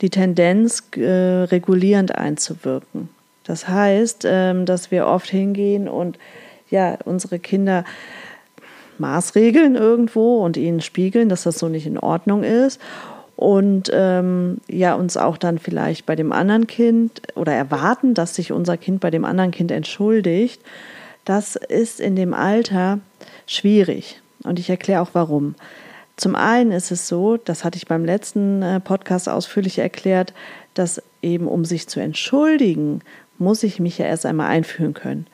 die 0.00 0.10
Tendenz, 0.10 0.82
äh, 0.96 1.44
regulierend 1.44 2.16
einzuwirken. 2.16 3.08
Das 3.44 3.68
heißt, 3.68 4.24
ähm, 4.26 4.66
dass 4.66 4.90
wir 4.90 5.06
oft 5.06 5.28
hingehen 5.28 5.88
und 5.88 6.18
ja, 6.70 6.98
unsere 7.04 7.38
Kinder 7.38 7.84
maßregeln 9.00 9.74
irgendwo 9.74 10.44
und 10.44 10.56
ihnen 10.56 10.80
spiegeln, 10.80 11.28
dass 11.28 11.44
das 11.44 11.58
so 11.58 11.68
nicht 11.68 11.86
in 11.86 11.98
Ordnung 11.98 12.42
ist 12.42 12.80
und 13.36 13.90
ähm, 13.92 14.58
ja 14.68 14.94
uns 14.94 15.16
auch 15.16 15.36
dann 15.36 15.58
vielleicht 15.58 16.06
bei 16.06 16.16
dem 16.16 16.32
anderen 16.32 16.66
Kind 16.66 17.22
oder 17.34 17.52
erwarten, 17.52 18.14
dass 18.14 18.34
sich 18.34 18.52
unser 18.52 18.76
Kind 18.76 19.00
bei 19.00 19.10
dem 19.10 19.24
anderen 19.24 19.50
Kind 19.50 19.70
entschuldigt, 19.70 20.62
das 21.24 21.56
ist 21.56 22.00
in 22.00 22.16
dem 22.16 22.34
Alter 22.34 23.00
schwierig. 23.46 24.22
Und 24.42 24.58
ich 24.58 24.70
erkläre 24.70 25.02
auch 25.02 25.10
warum. 25.12 25.54
Zum 26.16 26.34
einen 26.34 26.72
ist 26.72 26.90
es 26.90 27.08
so, 27.08 27.36
das 27.36 27.62
hatte 27.64 27.76
ich 27.76 27.86
beim 27.86 28.04
letzten 28.04 28.62
äh, 28.62 28.80
Podcast 28.80 29.28
ausführlich 29.28 29.78
erklärt, 29.78 30.32
dass 30.72 31.02
eben 31.20 31.46
um 31.46 31.64
sich 31.64 31.88
zu 31.88 32.00
entschuldigen, 32.00 33.00
muss 33.38 33.62
ich 33.62 33.80
mich 33.80 33.98
ja 33.98 34.06
erst 34.06 34.24
einmal 34.24 34.48
einfühlen 34.48 34.94
können. 34.94 35.26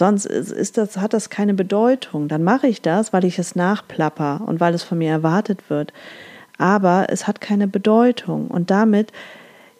Sonst 0.00 0.24
ist 0.24 0.78
das, 0.78 0.96
hat 0.96 1.12
das 1.12 1.28
keine 1.28 1.52
Bedeutung. 1.52 2.26
Dann 2.26 2.42
mache 2.42 2.66
ich 2.66 2.80
das, 2.80 3.12
weil 3.12 3.26
ich 3.26 3.38
es 3.38 3.54
nachplapper 3.54 4.40
und 4.46 4.58
weil 4.58 4.72
es 4.72 4.82
von 4.82 4.96
mir 4.96 5.10
erwartet 5.10 5.68
wird. 5.68 5.92
Aber 6.56 7.08
es 7.10 7.26
hat 7.26 7.42
keine 7.42 7.68
Bedeutung. 7.68 8.48
Und 8.48 8.70
damit 8.70 9.12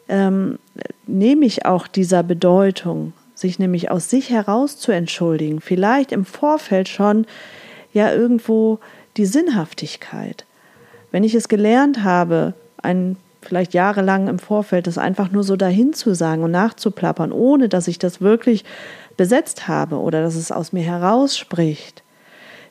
ähm, 0.09 0.59
nehme 1.07 1.43
ich 1.43 1.65
auch 1.65 1.87
dieser 1.87 2.21
Bedeutung, 2.21 3.13
sich 3.33 3.57
nämlich 3.57 3.89
aus 3.89 4.11
sich 4.11 4.29
heraus 4.29 4.77
zu 4.77 4.91
entschuldigen, 4.91 5.59
vielleicht 5.59 6.11
im 6.11 6.25
Vorfeld 6.25 6.87
schon 6.87 7.25
ja 7.91 8.13
irgendwo 8.13 8.77
die 9.17 9.25
Sinnhaftigkeit. 9.25 10.45
Wenn 11.09 11.23
ich 11.23 11.33
es 11.33 11.47
gelernt 11.47 12.03
habe, 12.03 12.53
ein 12.83 13.17
vielleicht 13.41 13.73
jahrelang 13.73 14.27
im 14.27 14.37
Vorfeld 14.37 14.85
das 14.85 14.99
einfach 14.99 15.31
nur 15.31 15.43
so 15.43 15.55
dahin 15.55 15.93
zu 15.93 16.13
sagen 16.13 16.43
und 16.43 16.51
nachzuplappern, 16.51 17.31
ohne 17.31 17.69
dass 17.69 17.87
ich 17.87 17.97
das 17.97 18.21
wirklich 18.21 18.63
besetzt 19.21 19.67
habe 19.67 19.97
oder 19.97 20.23
dass 20.23 20.33
es 20.33 20.51
aus 20.51 20.73
mir 20.73 20.81
herausspricht. 20.81 22.01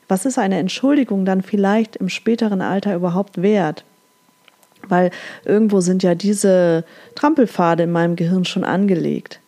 Was 0.09 0.25
ist 0.25 0.37
eine 0.37 0.57
Entschuldigung 0.57 1.23
dann 1.23 1.43
vielleicht 1.43 1.95
im 1.95 2.09
späteren 2.09 2.61
Alter 2.61 2.93
überhaupt 2.93 3.41
wert? 3.41 3.85
Weil 4.85 5.11
irgendwo 5.45 5.79
sind 5.79 6.03
ja 6.03 6.13
diese 6.13 6.83
Trampelpfade 7.15 7.83
in 7.83 7.91
meinem 7.93 8.17
Gehirn 8.17 8.43
schon 8.43 8.65
angelegt. 8.65 9.39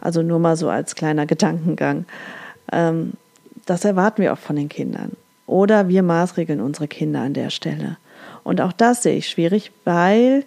Also 0.00 0.20
nur 0.22 0.40
mal 0.40 0.56
so 0.56 0.68
als 0.68 0.96
kleiner 0.96 1.26
Gedankengang. 1.26 2.06
Ähm, 2.72 3.12
das 3.64 3.84
erwarten 3.84 4.20
wir 4.20 4.32
auch 4.32 4.38
von 4.38 4.56
den 4.56 4.68
Kindern. 4.68 5.12
Oder 5.46 5.86
wir 5.86 6.02
maßregeln 6.02 6.60
unsere 6.60 6.88
Kinder 6.88 7.20
an 7.20 7.34
der 7.34 7.50
Stelle. 7.50 7.98
Und 8.42 8.60
auch 8.60 8.72
das 8.72 9.04
sehe 9.04 9.16
ich 9.16 9.28
schwierig, 9.28 9.70
weil 9.84 10.42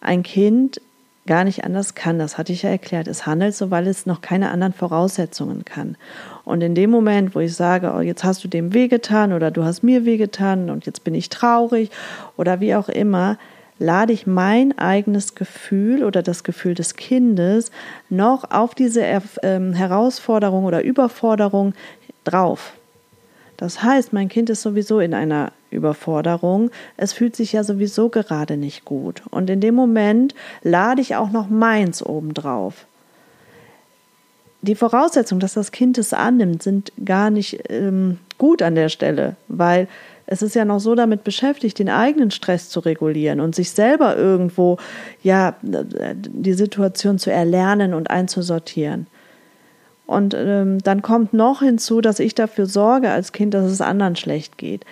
ein 0.00 0.24
Kind 0.24 0.80
gar 1.26 1.44
nicht 1.44 1.64
anders 1.64 1.94
kann. 1.94 2.18
Das 2.18 2.36
hatte 2.36 2.52
ich 2.52 2.62
ja 2.62 2.70
erklärt. 2.70 3.08
Es 3.08 3.26
handelt 3.26 3.54
so, 3.54 3.70
weil 3.70 3.86
es 3.86 4.06
noch 4.06 4.20
keine 4.20 4.50
anderen 4.50 4.72
Voraussetzungen 4.72 5.64
kann. 5.64 5.96
Und 6.44 6.62
in 6.62 6.74
dem 6.74 6.90
Moment, 6.90 7.34
wo 7.34 7.40
ich 7.40 7.54
sage, 7.54 7.92
oh, 7.96 8.00
jetzt 8.00 8.24
hast 8.24 8.44
du 8.44 8.48
dem 8.48 8.74
wehgetan 8.74 9.32
oder 9.32 9.50
du 9.50 9.64
hast 9.64 9.82
mir 9.82 10.04
wehgetan 10.04 10.70
und 10.70 10.86
jetzt 10.86 11.04
bin 11.04 11.14
ich 11.14 11.30
traurig 11.30 11.90
oder 12.36 12.60
wie 12.60 12.74
auch 12.74 12.88
immer, 12.88 13.38
lade 13.78 14.12
ich 14.12 14.26
mein 14.26 14.78
eigenes 14.78 15.34
Gefühl 15.34 16.04
oder 16.04 16.22
das 16.22 16.44
Gefühl 16.44 16.74
des 16.74 16.94
Kindes 16.96 17.70
noch 18.08 18.50
auf 18.50 18.74
diese 18.74 19.02
ähm, 19.42 19.72
Herausforderung 19.72 20.64
oder 20.64 20.82
Überforderung 20.84 21.72
drauf. 22.24 22.74
Das 23.56 23.82
heißt, 23.82 24.12
mein 24.12 24.28
Kind 24.28 24.50
ist 24.50 24.62
sowieso 24.62 25.00
in 25.00 25.14
einer 25.14 25.52
Überforderung. 25.70 26.70
Es 26.96 27.12
fühlt 27.12 27.36
sich 27.36 27.52
ja 27.52 27.64
sowieso 27.64 28.08
gerade 28.08 28.56
nicht 28.56 28.84
gut. 28.84 29.22
Und 29.30 29.50
in 29.50 29.60
dem 29.60 29.74
Moment 29.74 30.34
lade 30.62 31.00
ich 31.00 31.16
auch 31.16 31.30
noch 31.30 31.48
meins 31.48 32.04
obendrauf. 32.04 32.86
Die 34.62 34.74
Voraussetzungen, 34.74 35.40
dass 35.40 35.54
das 35.54 35.72
Kind 35.72 35.98
es 35.98 36.14
annimmt, 36.14 36.62
sind 36.62 36.90
gar 37.04 37.30
nicht 37.30 37.64
ähm, 37.68 38.18
gut 38.38 38.62
an 38.62 38.74
der 38.74 38.88
Stelle, 38.88 39.36
weil 39.46 39.88
es 40.26 40.40
ist 40.40 40.54
ja 40.54 40.64
noch 40.64 40.80
so 40.80 40.94
damit 40.94 41.22
beschäftigt, 41.22 41.78
den 41.78 41.90
eigenen 41.90 42.30
Stress 42.30 42.70
zu 42.70 42.80
regulieren 42.80 43.40
und 43.40 43.54
sich 43.54 43.72
selber 43.72 44.16
irgendwo 44.16 44.78
ja 45.22 45.54
die 45.62 46.54
Situation 46.54 47.18
zu 47.18 47.30
erlernen 47.30 47.92
und 47.92 48.08
einzusortieren. 48.08 49.06
Und 50.06 50.34
ähm, 50.34 50.78
dann 50.82 51.02
kommt 51.02 51.32
noch 51.32 51.60
hinzu, 51.60 52.00
dass 52.00 52.18
ich 52.18 52.34
dafür 52.34 52.66
sorge 52.66 53.10
als 53.10 53.32
Kind, 53.32 53.54
dass 53.54 53.70
es 53.70 53.80
anderen 53.80 54.16
schlecht 54.16 54.58
geht. 54.58 54.84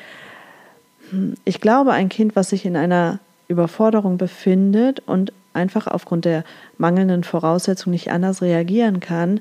Hm, 1.11 1.35
ich 1.45 1.61
glaube, 1.61 1.93
ein 1.93 2.09
Kind, 2.09 2.35
was 2.35 2.51
sich 2.51 2.65
in 2.65 2.77
einer 2.77 3.19
Überforderung 3.49 4.17
befindet 4.17 5.03
und 5.07 5.33
einfach 5.53 5.87
aufgrund 5.87 6.25
der 6.25 6.45
mangelnden 6.79 7.25
Voraussetzungen 7.25 7.93
nicht 7.93 8.11
anders 8.11 8.41
reagieren 8.41 9.01
kann, 9.01 9.41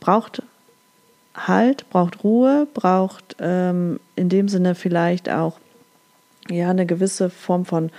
braucht 0.00 0.42
Halt, 1.36 1.90
braucht 1.90 2.22
Ruhe, 2.22 2.68
braucht 2.74 3.36
ähm, 3.40 3.98
in 4.14 4.28
dem 4.28 4.48
Sinne 4.48 4.76
vielleicht 4.76 5.28
auch 5.28 5.58
ja 6.48 6.70
eine 6.70 6.86
gewisse 6.86 7.28
Form 7.28 7.64
von 7.64 7.90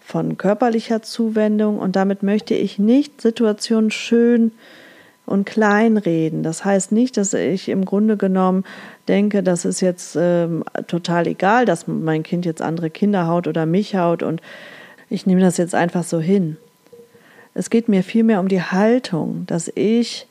von 0.00 0.36
körperlicher 0.36 1.00
Zuwendung 1.00 1.78
und 1.78 1.96
damit 1.96 2.22
möchte 2.22 2.54
ich 2.54 2.78
nicht 2.78 3.22
Situationen 3.22 3.90
schön 3.90 4.52
und 5.26 5.46
kleinreden. 5.46 6.42
Das 6.42 6.64
heißt 6.64 6.92
nicht, 6.92 7.16
dass 7.16 7.32
ich 7.32 7.68
im 7.68 7.84
Grunde 7.84 8.16
genommen 8.16 8.64
denke, 9.08 9.42
das 9.42 9.64
ist 9.64 9.80
jetzt 9.80 10.16
ähm, 10.20 10.64
total 10.86 11.26
egal, 11.26 11.64
dass 11.64 11.86
mein 11.86 12.22
Kind 12.22 12.44
jetzt 12.44 12.62
andere 12.62 12.90
Kinder 12.90 13.26
haut 13.26 13.46
oder 13.46 13.66
mich 13.66 13.96
haut 13.96 14.22
und 14.22 14.42
ich 15.08 15.26
nehme 15.26 15.40
das 15.40 15.56
jetzt 15.56 15.74
einfach 15.74 16.04
so 16.04 16.20
hin. 16.20 16.56
Es 17.54 17.70
geht 17.70 17.88
mir 17.88 18.02
vielmehr 18.02 18.40
um 18.40 18.48
die 18.48 18.62
Haltung, 18.62 19.44
dass 19.46 19.70
ich 19.74 20.26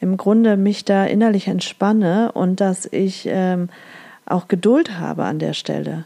im 0.00 0.16
Grunde 0.16 0.56
mich 0.56 0.84
da 0.84 1.04
innerlich 1.04 1.48
entspanne 1.48 2.32
und 2.32 2.60
dass 2.60 2.86
ich 2.86 3.26
ähm, 3.30 3.68
auch 4.26 4.48
Geduld 4.48 4.98
habe 4.98 5.24
an 5.24 5.38
der 5.38 5.54
Stelle. 5.54 6.04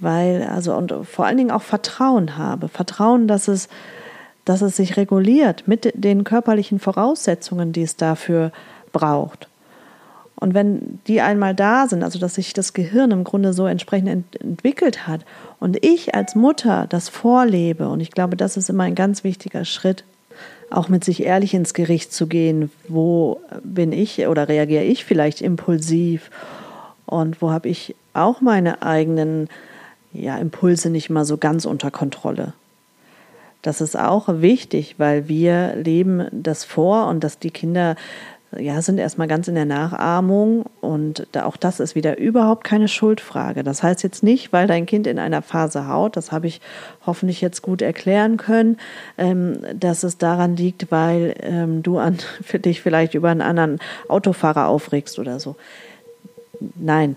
Weil, 0.00 0.44
also, 0.44 0.74
und 0.74 0.94
vor 1.04 1.26
allen 1.26 1.36
Dingen 1.36 1.50
auch 1.50 1.62
Vertrauen 1.62 2.38
habe. 2.38 2.68
Vertrauen, 2.68 3.28
dass 3.28 3.48
es 3.48 3.68
dass 4.44 4.62
es 4.62 4.76
sich 4.76 4.96
reguliert 4.96 5.64
mit 5.66 5.92
den 5.94 6.24
körperlichen 6.24 6.78
Voraussetzungen, 6.78 7.72
die 7.72 7.82
es 7.82 7.96
dafür 7.96 8.52
braucht. 8.92 9.48
Und 10.42 10.54
wenn 10.54 10.98
die 11.06 11.20
einmal 11.20 11.54
da 11.54 11.86
sind, 11.86 12.02
also 12.02 12.18
dass 12.18 12.34
sich 12.34 12.52
das 12.52 12.72
Gehirn 12.72 13.12
im 13.12 13.22
Grunde 13.22 13.52
so 13.52 13.66
entsprechend 13.66 14.08
ent 14.08 14.40
entwickelt 14.40 15.06
hat 15.06 15.20
und 15.60 15.84
ich 15.84 16.16
als 16.16 16.34
Mutter 16.34 16.86
das 16.88 17.08
vorlebe, 17.08 17.88
und 17.88 18.00
ich 18.00 18.10
glaube, 18.10 18.36
das 18.36 18.56
ist 18.56 18.68
immer 18.68 18.82
ein 18.82 18.96
ganz 18.96 19.22
wichtiger 19.22 19.64
Schritt, 19.64 20.02
auch 20.68 20.88
mit 20.88 21.04
sich 21.04 21.22
ehrlich 21.22 21.54
ins 21.54 21.74
Gericht 21.74 22.12
zu 22.12 22.26
gehen, 22.26 22.72
wo 22.88 23.40
bin 23.62 23.92
ich 23.92 24.26
oder 24.26 24.48
reagiere 24.48 24.82
ich 24.82 25.04
vielleicht 25.04 25.42
impulsiv 25.42 26.30
und 27.06 27.40
wo 27.40 27.52
habe 27.52 27.68
ich 27.68 27.94
auch 28.12 28.40
meine 28.40 28.82
eigenen 28.82 29.48
ja, 30.12 30.38
Impulse 30.38 30.90
nicht 30.90 31.08
mal 31.08 31.24
so 31.24 31.36
ganz 31.36 31.66
unter 31.66 31.92
Kontrolle. 31.92 32.52
Das 33.62 33.80
ist 33.80 33.96
auch 33.96 34.28
wichtig, 34.28 34.96
weil 34.98 35.28
wir 35.28 35.76
leben 35.76 36.26
das 36.32 36.64
vor 36.64 37.06
und 37.06 37.22
dass 37.22 37.38
die 37.38 37.50
Kinder 37.50 37.96
ja, 38.58 38.82
sind 38.82 38.98
erstmal 38.98 39.28
ganz 39.28 39.48
in 39.48 39.54
der 39.54 39.64
Nachahmung 39.64 40.66
und 40.80 41.26
auch 41.36 41.56
das 41.56 41.80
ist 41.80 41.94
wieder 41.94 42.18
überhaupt 42.18 42.64
keine 42.64 42.88
Schuldfrage. 42.88 43.62
Das 43.62 43.82
heißt 43.82 44.02
jetzt 44.02 44.22
nicht, 44.22 44.52
weil 44.52 44.66
dein 44.66 44.84
Kind 44.84 45.06
in 45.06 45.18
einer 45.18 45.42
Phase 45.42 45.88
haut, 45.88 46.16
das 46.16 46.32
habe 46.32 46.48
ich 46.48 46.60
hoffentlich 47.06 47.40
jetzt 47.40 47.62
gut 47.62 47.80
erklären 47.80 48.36
können, 48.36 48.78
ähm, 49.16 49.58
dass 49.74 50.02
es 50.02 50.18
daran 50.18 50.56
liegt, 50.56 50.90
weil 50.90 51.34
ähm, 51.40 51.82
du 51.82 51.98
an, 51.98 52.18
dich 52.52 52.82
vielleicht 52.82 53.14
über 53.14 53.30
einen 53.30 53.42
anderen 53.42 53.78
Autofahrer 54.08 54.66
aufregst 54.66 55.18
oder 55.18 55.40
so. 55.40 55.56
Nein, 56.76 57.16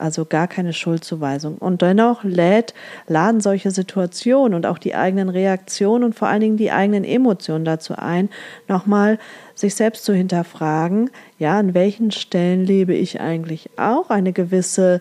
also 0.00 0.24
gar 0.24 0.48
keine 0.48 0.72
Schuldzuweisung. 0.72 1.58
Und 1.58 1.82
dennoch 1.82 2.24
lädt, 2.24 2.74
laden 3.06 3.40
solche 3.40 3.70
Situationen 3.70 4.54
und 4.54 4.66
auch 4.66 4.78
die 4.78 4.94
eigenen 4.94 5.28
Reaktionen 5.28 6.04
und 6.04 6.14
vor 6.14 6.28
allen 6.28 6.40
Dingen 6.40 6.56
die 6.56 6.72
eigenen 6.72 7.04
Emotionen 7.04 7.64
dazu 7.64 7.94
ein, 7.96 8.28
nochmal 8.68 9.18
sich 9.54 9.74
selbst 9.74 10.04
zu 10.04 10.14
hinterfragen, 10.14 11.10
ja, 11.38 11.58
an 11.58 11.74
welchen 11.74 12.10
Stellen 12.10 12.64
lebe 12.64 12.94
ich 12.94 13.20
eigentlich 13.20 13.70
auch 13.76 14.10
eine 14.10 14.32
gewisse 14.32 15.00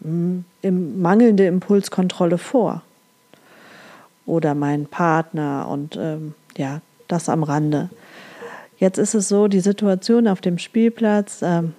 mh, 0.00 0.44
hm, 0.62 1.02
mangelnde 1.02 1.46
Impulskontrolle 1.46 2.38
vor. 2.38 2.82
Oder 4.26 4.54
mein 4.54 4.86
Partner 4.86 5.68
und 5.68 5.96
ähm, 6.00 6.34
ja, 6.56 6.80
das 7.08 7.28
am 7.28 7.42
Rande. 7.42 7.90
Jetzt 8.78 8.98
ist 8.98 9.14
es 9.14 9.28
so, 9.28 9.48
die 9.48 9.60
Situation 9.60 10.26
auf 10.26 10.40
dem 10.40 10.56
Spielplatz, 10.56 11.40
ähm, 11.42 11.74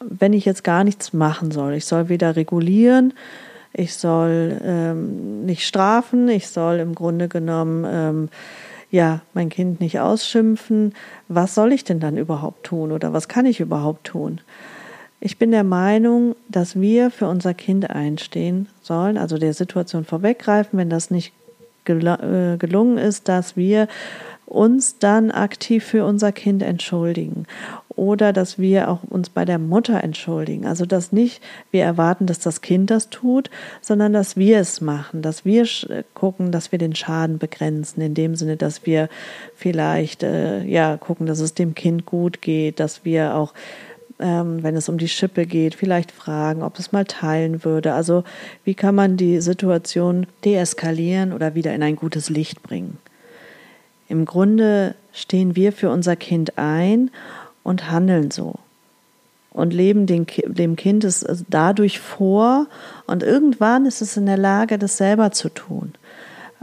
wenn 0.00 0.32
ich 0.32 0.44
jetzt 0.44 0.64
gar 0.64 0.84
nichts 0.84 1.12
machen 1.12 1.50
soll. 1.50 1.74
Ich 1.74 1.86
soll 1.86 2.08
weder 2.08 2.36
regulieren, 2.36 3.14
ich 3.72 3.94
soll 3.94 4.60
ähm, 4.64 5.44
nicht 5.44 5.66
strafen, 5.66 6.28
ich 6.28 6.48
soll 6.48 6.78
im 6.78 6.94
Grunde 6.94 7.28
genommen 7.28 7.86
ähm, 7.88 8.28
ja 8.90 9.20
mein 9.34 9.48
Kind 9.50 9.80
nicht 9.80 10.00
ausschimpfen. 10.00 10.94
Was 11.28 11.54
soll 11.54 11.72
ich 11.72 11.84
denn 11.84 12.00
dann 12.00 12.16
überhaupt 12.16 12.64
tun 12.64 12.92
oder 12.92 13.12
was 13.12 13.28
kann 13.28 13.46
ich 13.46 13.60
überhaupt 13.60 14.04
tun? 14.04 14.40
Ich 15.20 15.38
bin 15.38 15.50
der 15.50 15.64
Meinung, 15.64 16.36
dass 16.48 16.80
wir 16.80 17.10
für 17.10 17.26
unser 17.26 17.52
Kind 17.52 17.90
einstehen 17.90 18.68
sollen, 18.82 19.18
also 19.18 19.36
der 19.36 19.52
Situation 19.52 20.04
vorweggreifen, 20.04 20.78
wenn 20.78 20.90
das 20.90 21.10
nicht 21.10 21.32
gel 21.84 22.06
äh, 22.06 22.56
gelungen 22.56 22.98
ist, 22.98 23.28
dass 23.28 23.56
wir 23.56 23.88
uns 24.46 24.98
dann 24.98 25.30
aktiv 25.30 25.84
für 25.84 26.04
unser 26.04 26.32
Kind 26.32 26.62
entschuldigen 26.62 27.46
oder 27.98 28.32
dass 28.32 28.58
wir 28.58 28.88
auch 28.88 29.02
uns 29.02 29.28
bei 29.28 29.44
der 29.44 29.58
Mutter 29.58 30.02
entschuldigen. 30.02 30.66
Also 30.66 30.86
dass 30.86 31.12
nicht 31.12 31.42
wir 31.70 31.82
erwarten, 31.82 32.26
dass 32.26 32.38
das 32.38 32.60
Kind 32.60 32.90
das 32.90 33.10
tut, 33.10 33.50
sondern 33.82 34.12
dass 34.12 34.36
wir 34.36 34.60
es 34.60 34.80
machen, 34.80 35.20
dass 35.20 35.44
wir 35.44 35.66
gucken, 36.14 36.52
dass 36.52 36.72
wir 36.72 36.78
den 36.78 36.94
Schaden 36.94 37.38
begrenzen, 37.38 38.00
in 38.00 38.14
dem 38.14 38.36
Sinne, 38.36 38.56
dass 38.56 38.86
wir 38.86 39.08
vielleicht 39.56 40.22
äh, 40.22 40.62
ja 40.64 40.96
gucken, 40.96 41.26
dass 41.26 41.40
es 41.40 41.54
dem 41.54 41.74
Kind 41.74 42.06
gut 42.06 42.40
geht, 42.40 42.80
dass 42.80 43.04
wir 43.04 43.34
auch 43.34 43.52
ähm, 44.20 44.62
wenn 44.62 44.74
es 44.74 44.88
um 44.88 44.98
die 44.98 45.08
Schippe 45.08 45.46
geht, 45.46 45.74
vielleicht 45.74 46.10
fragen, 46.10 46.62
ob 46.62 46.78
es 46.78 46.90
mal 46.90 47.04
teilen 47.04 47.64
würde. 47.64 47.94
Also 47.94 48.24
wie 48.64 48.74
kann 48.74 48.94
man 48.94 49.16
die 49.16 49.40
Situation 49.40 50.26
deeskalieren 50.44 51.32
oder 51.32 51.54
wieder 51.54 51.74
in 51.74 51.82
ein 51.82 51.94
gutes 51.94 52.28
Licht 52.28 52.62
bringen? 52.62 52.98
Im 54.08 54.24
Grunde 54.24 54.94
stehen 55.12 55.54
wir 55.54 55.72
für 55.72 55.90
unser 55.90 56.16
Kind 56.16 56.58
ein 56.58 57.10
und 57.68 57.90
handeln 57.90 58.30
so 58.30 58.54
und 59.50 59.74
leben 59.74 60.06
den, 60.06 60.26
dem 60.46 60.76
Kind 60.76 61.04
es 61.04 61.26
dadurch 61.48 61.98
vor 61.98 62.66
und 63.06 63.22
irgendwann 63.22 63.86
ist 63.86 64.00
es 64.00 64.16
in 64.16 64.26
der 64.26 64.38
Lage, 64.38 64.78
das 64.78 64.96
selber 64.96 65.32
zu 65.32 65.48
tun. 65.48 65.94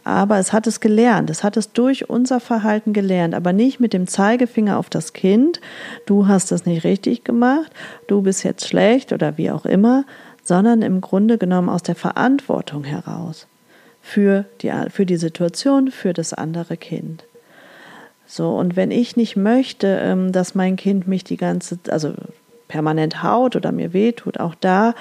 Aber 0.04 0.38
es 0.38 0.54
hat 0.54 0.66
es 0.66 0.80
gelernt, 0.80 1.30
es 1.30 1.44
hat 1.44 1.58
es 1.58 1.74
durch 1.74 2.10
unser 2.10 2.40
Verhalten 2.40 2.94
gelernt, 2.94 3.34
aber 3.36 3.54
nicht 3.54 3.80
mit 3.80 3.94
dem 3.94 4.08
Zeigefinger 4.08 4.78
auf 4.78 4.90
das 4.90 5.14
Kind, 5.14 5.62
du 6.06 6.28
hast 6.28 6.52
das 6.52 6.66
nicht 6.66 6.84
richtig 6.84 7.24
gemacht, 7.24 7.72
du 8.08 8.22
bist 8.22 8.44
jetzt 8.44 8.68
schlecht 8.68 9.14
oder 9.14 9.38
wie 9.38 9.52
auch 9.52 9.66
immer, 9.66 10.06
sondern 10.44 10.82
im 10.82 11.02
Grunde 11.02 11.38
genommen 11.38 11.70
aus 11.70 11.84
der 11.84 11.96
Verantwortung 11.96 12.84
heraus 12.84 13.48
für 14.02 14.46
die, 14.62 14.72
für 14.90 15.06
die 15.06 15.18
Situation, 15.18 15.92
für 15.92 16.14
das 16.14 16.34
andere 16.34 16.78
Kind. 16.78 17.26
So, 18.28 18.56
und 18.56 18.76
wenn 18.76 18.92
ich 18.92 19.16
nicht 19.16 19.36
möchte, 19.36 20.00
ähm, 20.02 20.32
dass 20.32 20.56
mein 20.56 20.76
Kind 20.76 21.08
mich 21.08 21.24
die 21.24 21.38
ganze, 21.38 21.80
also 21.90 22.14
permanent 22.68 23.24
haut 23.24 23.56
oder 23.56 23.72
mir 23.72 23.94
wehtut, 23.94 24.40
auch 24.40 24.56
da 24.56 24.96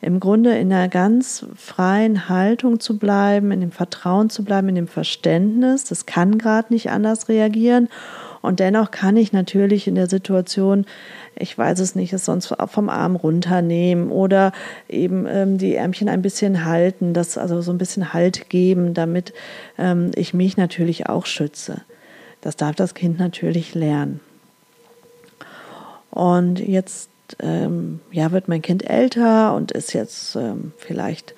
im 0.00 0.18
Grunde 0.18 0.58
in 0.58 0.72
einer 0.72 0.88
ganz 0.88 1.46
freien 1.56 2.28
Haltung 2.28 2.80
zu 2.80 2.98
bleiben, 2.98 3.52
in 3.52 3.60
dem 3.60 3.70
Vertrauen 3.70 4.30
zu 4.30 4.44
bleiben, 4.44 4.68
in 4.68 4.74
dem 4.74 4.88
Verständnis. 4.88 5.84
Das 5.84 6.06
kann 6.06 6.38
gerade 6.38 6.72
nicht 6.72 6.90
anders 6.90 7.28
reagieren. 7.28 7.88
Und 8.40 8.58
dennoch 8.58 8.90
kann 8.90 9.16
ich 9.16 9.32
natürlich 9.32 9.86
in 9.86 9.94
der 9.94 10.08
Situation, 10.08 10.86
ich 11.36 11.56
weiß 11.56 11.78
es 11.78 11.94
nicht, 11.94 12.12
es 12.12 12.24
sonst 12.24 12.52
vom 12.66 12.88
Arm 12.88 13.14
runternehmen 13.14 14.10
oder 14.10 14.50
eben 14.88 15.26
ähm, 15.28 15.58
die 15.58 15.76
Ärmchen 15.76 16.08
ein 16.08 16.22
bisschen 16.22 16.64
halten, 16.64 17.14
das 17.14 17.38
also 17.38 17.62
so 17.62 17.70
ein 17.70 17.78
bisschen 17.78 18.12
Halt 18.12 18.50
geben, 18.50 18.94
damit 18.94 19.32
ähm, 19.78 20.10
ich 20.16 20.34
mich 20.34 20.56
natürlich 20.56 21.08
auch 21.08 21.26
schütze. 21.26 21.82
Das 22.42 22.56
darf 22.56 22.76
das 22.76 22.92
Kind 22.92 23.18
natürlich 23.18 23.74
lernen. 23.74 24.20
Und 26.10 26.58
jetzt 26.60 27.08
ähm, 27.40 28.00
ja, 28.10 28.32
wird 28.32 28.48
mein 28.48 28.60
Kind 28.60 28.88
älter 28.88 29.54
und 29.54 29.72
ist 29.72 29.94
jetzt 29.94 30.36
ähm, 30.36 30.72
vielleicht 30.76 31.34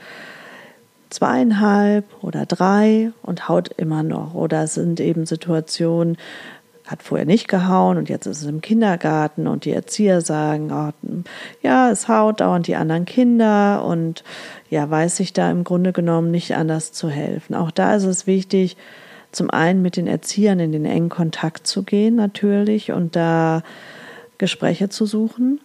zweieinhalb 1.10 2.04
oder 2.22 2.44
drei 2.46 3.12
und 3.22 3.48
haut 3.48 3.68
immer 3.76 4.02
noch. 4.02 4.34
Oder 4.34 4.64
es 4.64 4.74
sind 4.74 4.98
eben 4.98 5.26
Situationen, 5.26 6.16
hat 6.86 7.02
vorher 7.02 7.24
nicht 7.24 7.48
gehauen 7.48 7.96
und 7.96 8.08
jetzt 8.08 8.26
ist 8.26 8.42
es 8.42 8.46
im 8.46 8.60
Kindergarten 8.60 9.46
und 9.46 9.64
die 9.64 9.70
Erzieher 9.70 10.20
sagen, 10.20 10.70
oh, 10.70 10.92
ja, 11.62 11.90
es 11.90 12.08
haut 12.08 12.40
dauernd 12.40 12.66
die 12.66 12.76
anderen 12.76 13.06
Kinder 13.06 13.84
und 13.84 14.22
ja, 14.68 14.90
weiß 14.90 15.16
sich 15.16 15.32
da 15.32 15.50
im 15.50 15.64
Grunde 15.64 15.92
genommen 15.92 16.30
nicht 16.30 16.54
anders 16.56 16.92
zu 16.92 17.08
helfen. 17.08 17.54
Auch 17.54 17.70
da 17.70 17.94
ist 17.94 18.04
es 18.04 18.26
wichtig, 18.26 18.76
zum 19.34 19.50
einen 19.50 19.82
mit 19.82 19.96
den 19.96 20.06
Erziehern 20.06 20.60
in 20.60 20.72
den 20.72 20.84
engen 20.84 21.08
Kontakt 21.08 21.66
zu 21.66 21.82
gehen 21.82 22.14
natürlich 22.14 22.92
und 22.92 23.16
da 23.16 23.62
Gespräche 24.38 24.88
zu 24.88 25.06
suchen, 25.06 25.60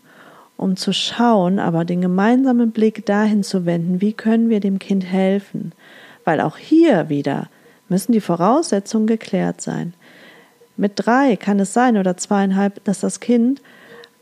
um 0.58 0.76
zu 0.76 0.94
schauen, 0.94 1.60
aber 1.60 1.86
den 1.86 2.02
gemeinsamen 2.02 2.72
Blick 2.72 3.06
dahin 3.06 3.44
zu 3.44 3.66
wenden, 3.66 4.02
wie 4.02 4.14
können 4.14 4.50
wir 4.50 4.60
dem 4.60 4.80
Kind 4.80 5.06
helfen? 5.06 5.72
Weil 6.26 6.42
auch 6.42 6.58
hier 6.58 7.10
wieder 7.10 7.50
müssen 7.88 8.12
die 8.12 8.22
Voraussetzungen 8.22 9.08
geklärt 9.08 9.62
sein. 9.62 9.94
Mit 10.78 10.94
drei 10.96 11.36
kann 11.36 11.60
es 11.60 11.74
sein 11.74 11.98
oder 11.98 12.18
zweieinhalb, 12.18 12.84
dass 12.84 13.00
das 13.00 13.20
Kind 13.20 13.62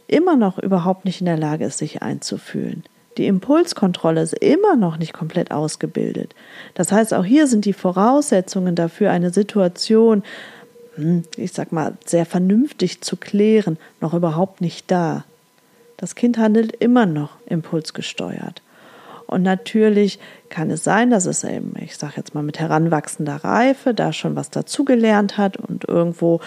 immer 0.07 0.35
noch 0.35 0.57
überhaupt 0.57 1.05
nicht 1.05 1.21
in 1.21 1.25
der 1.25 1.37
Lage 1.37 1.65
ist, 1.65 1.77
sich 1.77 2.01
einzufühlen. 2.01 2.83
Die 3.17 3.27
Impulskontrolle 3.27 4.21
ist 4.21 4.33
immer 4.33 4.75
noch 4.75 4.97
nicht 4.97 5.13
komplett 5.13 5.51
ausgebildet. 5.51 6.35
Das 6.75 6.91
heißt, 6.91 7.13
auch 7.13 7.25
hier 7.25 7.47
sind 7.47 7.65
die 7.65 7.73
Voraussetzungen 7.73 8.75
dafür, 8.75 9.11
eine 9.11 9.31
Situation 9.31 10.23
hm, 10.97 11.23
ich 11.37 11.53
sag 11.53 11.71
mal, 11.71 11.93
sehr 12.05 12.25
vernünftig 12.25 13.01
zu 13.01 13.17
klären, 13.17 13.77
noch 14.01 14.13
überhaupt 14.13 14.61
nicht 14.61 14.91
da. 14.91 15.23
Das 15.95 16.15
Kind 16.15 16.37
handelt 16.37 16.75
immer 16.75 17.05
noch 17.05 17.31
impulsgesteuert. 17.45 18.61
Und 19.27 19.43
natürlich 19.43 20.19
kann 20.49 20.71
es 20.71 20.83
sein, 20.83 21.09
dass 21.11 21.25
es 21.25 21.43
eben, 21.43 21.73
ich 21.81 21.97
sage 21.97 22.13
jetzt 22.15 22.33
mal 22.33 22.43
mit 22.43 22.59
heranwachsender 22.59 23.35
Reife, 23.35 23.93
da 23.93 24.13
schon 24.13 24.35
was 24.35 24.49
dazugelernt 24.49 25.37
hat 25.37 25.57
und 25.57 25.87
irgendwo 25.87 26.39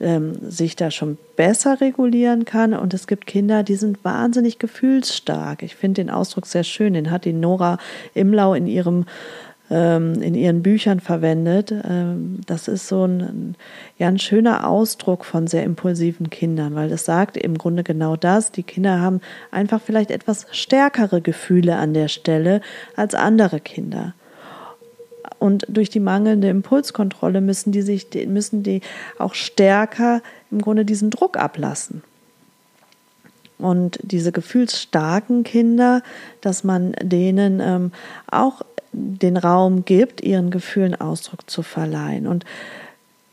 ähm, 0.00 0.34
sich 0.50 0.74
da 0.74 0.90
schon 0.90 1.16
besser 1.36 1.80
regulieren 1.80 2.44
kann. 2.44 2.74
Und 2.74 2.92
es 2.92 3.06
gibt 3.06 3.26
Kinder, 3.26 3.62
die 3.62 3.76
sind 3.76 4.04
wahnsinnig 4.04 4.58
gefühlsstark. 4.58 5.62
Ich 5.62 5.76
finde 5.76 6.02
den 6.02 6.10
Ausdruck 6.10 6.46
sehr 6.46 6.64
schön. 6.64 6.94
Den 6.94 7.12
hat 7.12 7.24
die 7.24 7.32
Nora 7.32 7.78
Imlau 8.14 8.54
in 8.54 8.66
ihrem 8.66 9.06
ähm, 9.74 10.22
in 10.22 10.34
ihren 10.36 10.62
Büchern 10.62 11.00
verwendet. 11.00 11.72
Ähm, 11.72 12.40
das 12.46 12.68
ist 12.68 12.86
so 12.86 13.04
ein, 13.04 13.56
ja, 13.98 14.06
ein 14.06 14.20
schöner 14.20 14.68
Ausdruck 14.68 15.24
von 15.24 15.48
sehr 15.48 15.64
impulsiven 15.64 16.30
Kindern, 16.30 16.76
weil 16.76 16.88
das 16.88 17.04
sagt 17.04 17.36
im 17.36 17.58
Grunde 17.58 17.82
genau 17.82 18.14
das. 18.14 18.52
Die 18.52 18.62
Kinder 18.62 19.00
haben 19.00 19.20
einfach 19.50 19.80
vielleicht 19.80 20.12
etwas 20.12 20.46
stärkere 20.52 21.20
Gefühle 21.20 21.74
an 21.76 21.92
der 21.92 22.06
Stelle 22.06 22.60
als 22.94 23.16
andere 23.16 23.58
Kinder. 23.58 24.14
Und 25.40 25.66
durch 25.68 25.90
die 25.90 26.00
mangelnde 26.00 26.48
Impulskontrolle 26.48 27.40
müssen 27.40 27.72
die 27.72 27.82
sich, 27.82 28.06
müssen 28.28 28.62
die 28.62 28.80
auch 29.18 29.34
stärker 29.34 30.22
im 30.52 30.60
Grunde 30.60 30.84
diesen 30.84 31.10
Druck 31.10 31.36
ablassen. 31.36 32.04
Und 33.64 33.98
diese 34.02 34.30
gefühlsstarken 34.30 35.42
Kinder, 35.42 36.02
dass 36.42 36.64
man 36.64 36.94
denen 37.00 37.60
ähm, 37.60 37.92
auch 38.30 38.60
den 38.92 39.38
Raum 39.38 39.86
gibt, 39.86 40.20
ihren 40.20 40.50
Gefühlen 40.50 40.94
Ausdruck 40.94 41.48
zu 41.48 41.62
verleihen. 41.62 42.26
Und 42.26 42.44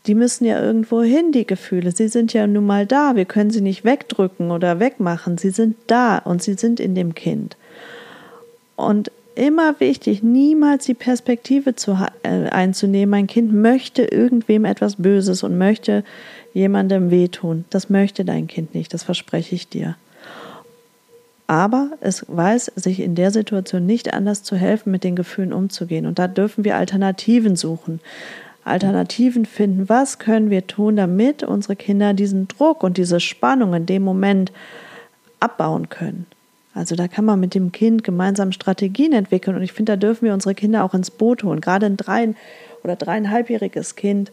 die 0.07 0.15
müssen 0.15 0.45
ja 0.45 0.63
irgendwo 0.63 1.01
hin, 1.01 1.33
die 1.33 1.45
Gefühle. 1.45 1.91
Sie 1.91 2.07
sind 2.07 2.31
ja 2.31 2.47
nun 2.47 2.65
mal 2.65 2.85
da. 2.85 3.17
Wir 3.17 3.25
können 3.25 3.51
sie 3.51 3.59
nicht 3.59 3.83
wegdrücken 3.83 4.51
oder 4.51 4.79
wegmachen. 4.79 5.37
Sie 5.37 5.49
sind 5.49 5.75
da 5.87 6.19
und 6.19 6.41
sie 6.41 6.53
sind 6.53 6.79
in 6.79 6.95
dem 6.95 7.13
Kind. 7.13 7.57
Und 8.77 9.11
immer 9.35 9.81
wichtig, 9.81 10.23
niemals 10.23 10.85
die 10.85 10.93
Perspektive 10.93 11.75
zu, 11.75 11.97
äh, 12.23 12.47
einzunehmen, 12.47 13.09
mein 13.09 13.27
Kind 13.27 13.51
möchte 13.51 14.03
irgendwem 14.03 14.63
etwas 14.63 14.95
Böses 14.95 15.43
und 15.43 15.57
möchte 15.57 16.05
jemandem 16.53 17.11
wehtun. 17.11 17.65
Das 17.69 17.89
möchte 17.89 18.23
dein 18.23 18.47
Kind 18.47 18.73
nicht, 18.73 18.93
das 18.93 19.03
verspreche 19.03 19.55
ich 19.55 19.67
dir 19.67 19.97
aber 21.51 21.89
es 21.99 22.23
weiß 22.29 22.71
sich 22.77 23.01
in 23.01 23.13
der 23.13 23.29
Situation 23.29 23.85
nicht 23.85 24.13
anders 24.13 24.41
zu 24.41 24.55
helfen, 24.55 24.89
mit 24.89 25.03
den 25.03 25.17
Gefühlen 25.17 25.51
umzugehen. 25.51 26.05
Und 26.05 26.17
da 26.17 26.29
dürfen 26.29 26.63
wir 26.63 26.77
Alternativen 26.77 27.57
suchen. 27.57 27.99
Alternativen 28.63 29.45
finden. 29.45 29.89
Was 29.89 30.17
können 30.17 30.49
wir 30.49 30.65
tun, 30.65 30.95
damit 30.95 31.43
unsere 31.43 31.75
Kinder 31.75 32.13
diesen 32.13 32.47
Druck 32.47 32.83
und 32.83 32.95
diese 32.95 33.19
Spannung 33.19 33.73
in 33.73 33.85
dem 33.85 34.01
Moment 34.01 34.53
abbauen 35.41 35.89
können? 35.89 36.25
Also 36.73 36.95
da 36.95 37.09
kann 37.09 37.25
man 37.25 37.41
mit 37.41 37.53
dem 37.53 37.73
Kind 37.73 38.05
gemeinsam 38.05 38.53
Strategien 38.53 39.11
entwickeln. 39.11 39.57
Und 39.57 39.63
ich 39.63 39.73
finde, 39.73 39.91
da 39.91 39.95
dürfen 39.97 40.27
wir 40.27 40.33
unsere 40.33 40.55
Kinder 40.55 40.85
auch 40.85 40.93
ins 40.93 41.11
Boot 41.11 41.43
holen. 41.43 41.59
Gerade 41.59 41.85
ein 41.85 41.97
drei- 41.97 42.33
oder 42.81 42.95
dreieinhalbjähriges 42.95 43.97
Kind, 43.97 44.31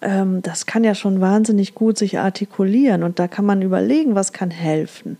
ähm, 0.00 0.40
das 0.40 0.64
kann 0.64 0.84
ja 0.84 0.94
schon 0.94 1.20
wahnsinnig 1.20 1.74
gut 1.74 1.98
sich 1.98 2.18
artikulieren. 2.18 3.02
Und 3.02 3.18
da 3.18 3.28
kann 3.28 3.44
man 3.44 3.60
überlegen, 3.60 4.14
was 4.14 4.32
kann 4.32 4.50
helfen 4.50 5.18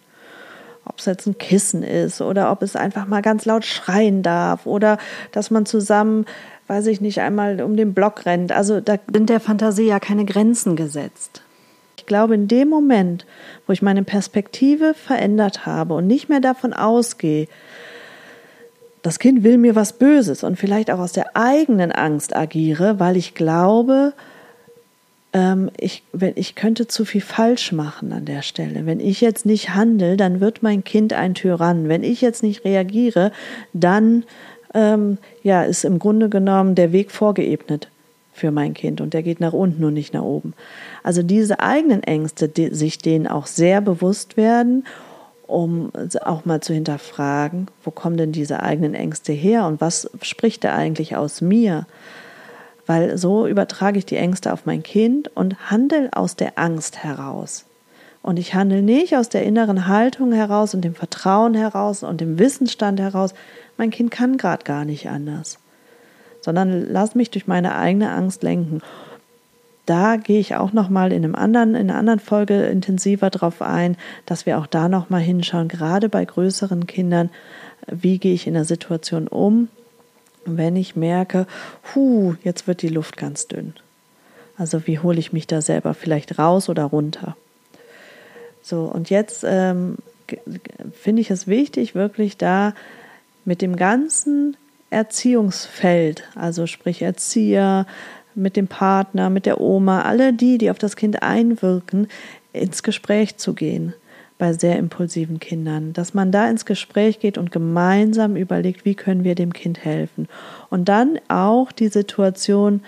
ob 0.88 0.98
es 0.98 1.04
jetzt 1.04 1.26
ein 1.26 1.38
Kissen 1.38 1.82
ist 1.82 2.20
oder 2.20 2.50
ob 2.50 2.62
es 2.62 2.76
einfach 2.76 3.06
mal 3.06 3.22
ganz 3.22 3.44
laut 3.44 3.64
schreien 3.64 4.22
darf 4.22 4.66
oder 4.66 4.98
dass 5.32 5.50
man 5.50 5.66
zusammen, 5.66 6.26
weiß 6.66 6.86
ich 6.86 7.00
nicht, 7.00 7.20
einmal 7.20 7.60
um 7.60 7.76
den 7.76 7.94
Block 7.94 8.26
rennt. 8.26 8.52
Also 8.52 8.80
da 8.80 8.96
sind 9.12 9.28
der 9.28 9.40
Fantasie 9.40 9.86
ja 9.86 10.00
keine 10.00 10.24
Grenzen 10.24 10.76
gesetzt. 10.76 11.42
Ich 11.96 12.06
glaube, 12.06 12.34
in 12.34 12.48
dem 12.48 12.68
Moment, 12.68 13.26
wo 13.66 13.72
ich 13.72 13.82
meine 13.82 14.02
Perspektive 14.02 14.94
verändert 14.94 15.66
habe 15.66 15.94
und 15.94 16.06
nicht 16.06 16.28
mehr 16.28 16.40
davon 16.40 16.72
ausgehe, 16.72 17.48
das 19.02 19.18
Kind 19.18 19.44
will 19.44 19.58
mir 19.58 19.74
was 19.74 19.92
Böses 19.92 20.42
und 20.42 20.56
vielleicht 20.56 20.90
auch 20.90 20.98
aus 20.98 21.12
der 21.12 21.36
eigenen 21.36 21.92
Angst 21.92 22.34
agiere, 22.34 22.98
weil 22.98 23.16
ich 23.16 23.34
glaube, 23.34 24.12
ähm, 25.32 25.70
ich, 25.78 26.02
wenn, 26.12 26.32
ich 26.36 26.54
könnte 26.54 26.86
zu 26.86 27.04
viel 27.04 27.20
falsch 27.20 27.72
machen 27.72 28.12
an 28.12 28.24
der 28.24 28.42
Stelle. 28.42 28.86
Wenn 28.86 29.00
ich 29.00 29.20
jetzt 29.20 29.46
nicht 29.46 29.74
handle, 29.74 30.16
dann 30.16 30.40
wird 30.40 30.62
mein 30.62 30.84
Kind 30.84 31.12
ein 31.12 31.34
Tyrann. 31.34 31.88
Wenn 31.88 32.02
ich 32.02 32.20
jetzt 32.20 32.42
nicht 32.42 32.64
reagiere, 32.64 33.32
dann 33.72 34.24
ähm, 34.74 35.18
ja, 35.42 35.62
ist 35.62 35.84
im 35.84 35.98
Grunde 35.98 36.28
genommen 36.28 36.74
der 36.74 36.92
Weg 36.92 37.10
vorgeebnet 37.10 37.88
für 38.32 38.50
mein 38.50 38.72
Kind 38.72 39.00
und 39.00 39.14
der 39.14 39.22
geht 39.22 39.40
nach 39.40 39.52
unten 39.52 39.84
und 39.84 39.94
nicht 39.94 40.14
nach 40.14 40.22
oben. 40.22 40.54
Also 41.02 41.22
diese 41.22 41.60
eigenen 41.60 42.02
Ängste, 42.02 42.48
die, 42.48 42.74
sich 42.74 42.98
denen 42.98 43.26
auch 43.26 43.46
sehr 43.46 43.80
bewusst 43.80 44.36
werden, 44.36 44.86
um 45.46 45.90
auch 46.22 46.44
mal 46.44 46.60
zu 46.60 46.74
hinterfragen, 46.74 47.68
wo 47.82 47.90
kommen 47.90 48.16
denn 48.16 48.32
diese 48.32 48.62
eigenen 48.62 48.94
Ängste 48.94 49.32
her 49.32 49.66
und 49.66 49.80
was 49.80 50.10
spricht 50.22 50.62
da 50.62 50.74
eigentlich 50.74 51.16
aus 51.16 51.40
mir? 51.40 51.86
Weil 52.88 53.18
so 53.18 53.46
übertrage 53.46 53.98
ich 53.98 54.06
die 54.06 54.16
Ängste 54.16 54.50
auf 54.50 54.64
mein 54.64 54.82
Kind 54.82 55.30
und 55.36 55.70
handle 55.70 56.08
aus 56.12 56.36
der 56.36 56.58
Angst 56.58 57.04
heraus. 57.04 57.66
Und 58.22 58.38
ich 58.38 58.54
handle 58.54 58.80
nicht 58.80 59.14
aus 59.14 59.28
der 59.28 59.44
inneren 59.44 59.86
Haltung 59.86 60.32
heraus 60.32 60.74
und 60.74 60.80
dem 60.80 60.94
Vertrauen 60.94 61.52
heraus 61.52 62.02
und 62.02 62.20
dem 62.22 62.38
Wissensstand 62.38 62.98
heraus, 62.98 63.34
mein 63.76 63.90
Kind 63.90 64.10
kann 64.10 64.38
gerade 64.38 64.64
gar 64.64 64.86
nicht 64.86 65.08
anders, 65.08 65.58
sondern 66.40 66.90
lass 66.90 67.14
mich 67.14 67.30
durch 67.30 67.46
meine 67.46 67.76
eigene 67.76 68.10
Angst 68.10 68.42
lenken. 68.42 68.80
Da 69.84 70.16
gehe 70.16 70.40
ich 70.40 70.56
auch 70.56 70.72
noch 70.72 70.88
mal 70.88 71.12
in 71.12 71.24
in 71.24 71.36
einer 71.36 71.94
anderen 71.94 72.20
Folge 72.20 72.66
intensiver 72.66 73.28
drauf 73.28 73.60
ein, 73.60 73.98
dass 74.24 74.46
wir 74.46 74.58
auch 74.58 74.66
da 74.66 74.88
noch 74.88 75.10
mal 75.10 75.20
hinschauen, 75.20 75.68
gerade 75.68 76.08
bei 76.08 76.24
größeren 76.24 76.86
Kindern, 76.86 77.28
wie 77.86 78.18
gehe 78.18 78.34
ich 78.34 78.46
in 78.46 78.54
der 78.54 78.64
Situation 78.64 79.28
um, 79.28 79.68
wenn 80.56 80.76
ich 80.76 80.96
merke, 80.96 81.46
hu, 81.94 82.34
jetzt 82.42 82.66
wird 82.66 82.82
die 82.82 82.88
Luft 82.88 83.16
ganz 83.16 83.48
dünn. 83.48 83.74
Also 84.56 84.86
wie 84.86 84.98
hole 84.98 85.18
ich 85.18 85.32
mich 85.32 85.46
da 85.46 85.60
selber 85.60 85.94
vielleicht 85.94 86.38
raus 86.38 86.68
oder 86.68 86.84
runter? 86.84 87.36
So, 88.62 88.82
und 88.84 89.10
jetzt 89.10 89.44
ähm, 89.46 89.96
finde 90.92 91.22
ich 91.22 91.30
es 91.30 91.46
wichtig, 91.46 91.94
wirklich 91.94 92.36
da 92.36 92.74
mit 93.44 93.62
dem 93.62 93.76
ganzen 93.76 94.56
Erziehungsfeld, 94.90 96.24
also 96.34 96.66
sprich 96.66 97.02
Erzieher, 97.02 97.86
mit 98.34 98.56
dem 98.56 98.68
Partner, 98.68 99.30
mit 99.30 99.46
der 99.46 99.60
Oma, 99.60 100.02
alle 100.02 100.32
die, 100.32 100.58
die 100.58 100.70
auf 100.70 100.78
das 100.78 100.96
Kind 100.96 101.22
einwirken, 101.22 102.08
ins 102.52 102.82
Gespräch 102.82 103.36
zu 103.36 103.54
gehen 103.54 103.94
bei 104.38 104.52
sehr 104.52 104.78
impulsiven 104.78 105.40
Kindern, 105.40 105.92
dass 105.92 106.14
man 106.14 106.30
da 106.32 106.48
ins 106.48 106.64
Gespräch 106.64 107.18
geht 107.18 107.36
und 107.36 107.50
gemeinsam 107.50 108.36
überlegt, 108.36 108.84
wie 108.84 108.94
können 108.94 109.24
wir 109.24 109.34
dem 109.34 109.52
Kind 109.52 109.84
helfen. 109.84 110.28
Und 110.70 110.88
dann 110.88 111.18
auch 111.28 111.72
die 111.72 111.88
Situation 111.88 112.82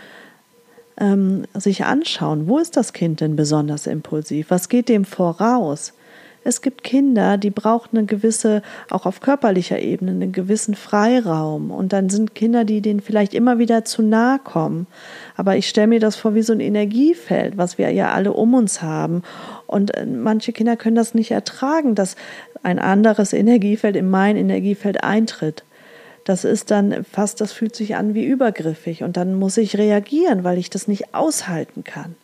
ähm, 0.96 1.44
sich 1.54 1.84
anschauen, 1.84 2.46
wo 2.48 2.58
ist 2.58 2.76
das 2.76 2.92
Kind 2.92 3.20
denn 3.20 3.34
besonders 3.34 3.86
impulsiv? 3.86 4.46
Was 4.50 4.68
geht 4.68 4.88
dem 4.88 5.04
voraus? 5.04 5.92
Es 6.42 6.62
gibt 6.62 6.84
Kinder, 6.84 7.36
die 7.36 7.50
brauchen 7.50 7.98
eine 7.98 8.06
gewisse, 8.06 8.62
auch 8.88 9.04
auf 9.04 9.20
körperlicher 9.20 9.78
Ebene, 9.78 10.12
einen 10.12 10.32
gewissen 10.32 10.74
Freiraum. 10.74 11.70
Und 11.70 11.92
dann 11.92 12.08
sind 12.08 12.34
Kinder, 12.34 12.64
die 12.64 12.80
denen 12.80 13.00
vielleicht 13.00 13.34
immer 13.34 13.58
wieder 13.58 13.84
zu 13.84 14.02
nahe 14.02 14.38
kommen. 14.38 14.86
Aber 15.36 15.56
ich 15.56 15.68
stelle 15.68 15.88
mir 15.88 16.00
das 16.00 16.16
vor 16.16 16.34
wie 16.34 16.42
so 16.42 16.54
ein 16.54 16.60
Energiefeld, 16.60 17.58
was 17.58 17.76
wir 17.76 17.90
ja 17.90 18.12
alle 18.12 18.32
um 18.32 18.54
uns 18.54 18.80
haben. 18.80 19.22
Und 19.70 19.94
äh, 19.94 20.04
manche 20.04 20.52
Kinder 20.52 20.76
können 20.76 20.96
das 20.96 21.14
nicht 21.14 21.30
ertragen, 21.30 21.94
dass 21.94 22.16
ein 22.62 22.78
anderes 22.78 23.32
Energiefeld 23.32 23.94
in 23.94 24.10
mein 24.10 24.36
Energiefeld 24.36 25.04
eintritt. 25.04 25.64
Das 26.24 26.44
ist 26.44 26.70
dann 26.70 27.04
fast, 27.04 27.40
das 27.40 27.52
fühlt 27.52 27.76
sich 27.76 27.94
an 27.94 28.14
wie 28.14 28.24
übergriffig. 28.24 29.04
Und 29.04 29.16
dann 29.16 29.34
muss 29.34 29.56
ich 29.56 29.78
reagieren, 29.78 30.44
weil 30.44 30.58
ich 30.58 30.70
das 30.70 30.88
nicht 30.88 31.14
aushalten 31.14 31.84
kann. 31.84 32.16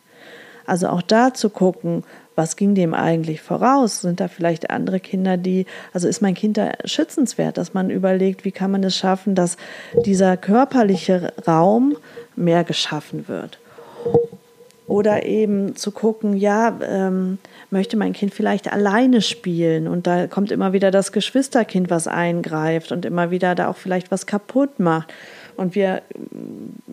Also 0.65 0.89
auch 0.89 1.01
da 1.01 1.33
zu 1.33 1.49
gucken, 1.49 2.03
was 2.35 2.57
ging 2.57 2.75
dem 2.75 2.93
eigentlich 2.93 3.41
voraus? 3.41 4.01
Sind 4.01 4.19
da 4.19 4.27
vielleicht 4.27 4.69
andere 4.69 4.99
Kinder, 4.99 5.37
die, 5.37 5.65
also 5.93 6.09
ist 6.09 6.21
mein 6.21 6.35
Kind 6.35 6.57
da 6.57 6.73
schützenswert, 6.83 7.57
dass 7.57 7.73
man 7.73 7.89
überlegt, 7.89 8.43
wie 8.43 8.51
kann 8.51 8.71
man 8.71 8.83
es 8.83 8.95
schaffen, 8.95 9.33
dass 9.33 9.55
dieser 10.05 10.35
körperliche 10.35 11.33
Raum 11.47 11.95
mehr 12.35 12.65
geschaffen 12.65 13.29
wird? 13.29 13.57
Oder 14.87 15.25
eben 15.25 15.75
zu 15.75 15.91
gucken, 15.91 16.37
ja, 16.37 16.79
ähm, 16.81 17.39
möchte 17.69 17.97
mein 17.97 18.13
Kind 18.13 18.33
vielleicht 18.33 18.71
alleine 18.71 19.21
spielen 19.21 19.87
und 19.87 20.07
da 20.07 20.27
kommt 20.27 20.51
immer 20.51 20.71
wieder 20.71 20.91
das 20.91 21.11
Geschwisterkind, 21.11 21.89
was 21.89 22.07
eingreift 22.07 22.93
und 22.93 23.03
immer 23.03 23.29
wieder 23.29 23.53
da 23.53 23.67
auch 23.67 23.75
vielleicht 23.75 24.11
was 24.11 24.25
kaputt 24.25 24.79
macht. 24.79 25.13
Und 25.57 25.75
wir 25.75 26.03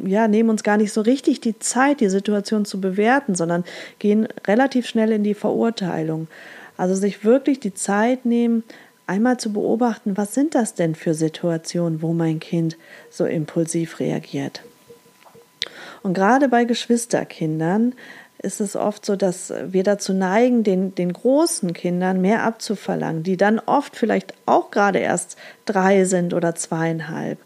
ja, 0.05 0.27
nehmen 0.27 0.51
uns 0.51 0.65
gar 0.65 0.77
nicht 0.77 0.93
so 0.93 1.03
richtig 1.03 1.41
die 1.41 1.59
Zeit, 1.59 2.01
die 2.01 2.09
Situation 2.09 2.65
zu 2.65 2.81
bewerten, 2.81 3.35
sondern 3.35 3.63
gehen 3.99 4.27
relativ 4.47 4.87
schnell 4.89 5.13
in 5.13 5.23
die 5.23 5.35
Verurteilung. 5.35 6.27
Also 6.77 6.95
sich 6.95 7.25
wirklich 7.25 7.61
die 7.61 7.75
Zeit 7.75 8.25
nehmen, 8.25 8.65
einmal 9.07 9.37
zu 9.37 9.53
beobachten, 9.53 10.17
was 10.17 10.35
sind 10.35 10.55
das 10.55 10.75
denn 10.75 10.95
für 10.95 11.15
Situationen, 11.15 12.03
wo 12.03 12.13
mein 12.13 12.41
Kind 12.41 12.77
so 13.11 13.27
impulsiv 13.27 14.01
reagiert. 14.01 14.63
Und 16.05 16.13
gerade 16.13 16.51
bei 16.51 16.65
Geschwisterkindern 16.65 17.95
ist 18.43 18.61
es 18.61 18.77
oft 18.77 19.07
so, 19.07 19.17
dass 19.17 19.53
wir 19.69 19.83
dazu 19.85 20.13
neigen, 20.13 20.63
den, 20.63 20.95
den 20.95 21.15
großen 21.15 21.73
Kindern 21.73 22.21
mehr 22.21 22.43
abzuverlangen, 22.43 23.23
die 23.23 23.39
dann 23.39 23.59
oft 23.59 23.97
vielleicht 23.97 24.35
auch 24.45 24.71
gerade 24.71 24.99
erst 24.99 25.39
drei 25.65 26.05
sind 26.05 26.35
oder 26.35 26.55
zweieinhalb. 26.55 27.39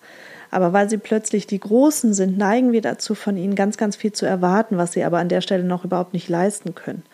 Aber 0.50 0.72
weil 0.72 0.90
sie 0.90 0.98
plötzlich 0.98 1.46
die 1.46 1.60
Großen 1.60 2.14
sind, 2.14 2.36
neigen 2.36 2.72
wir 2.72 2.82
dazu, 2.82 3.14
von 3.14 3.36
ihnen 3.36 3.54
ganz, 3.54 3.76
ganz 3.76 3.94
viel 3.94 4.12
zu 4.12 4.26
erwarten, 4.26 4.76
was 4.76 4.92
sie 4.92 5.04
aber 5.04 5.18
an 5.18 5.28
der 5.28 5.40
Stelle 5.40 5.62
noch 5.62 5.84
überhaupt 5.84 6.12
nicht 6.12 6.28
leisten 6.28 6.74
können. 6.74 7.04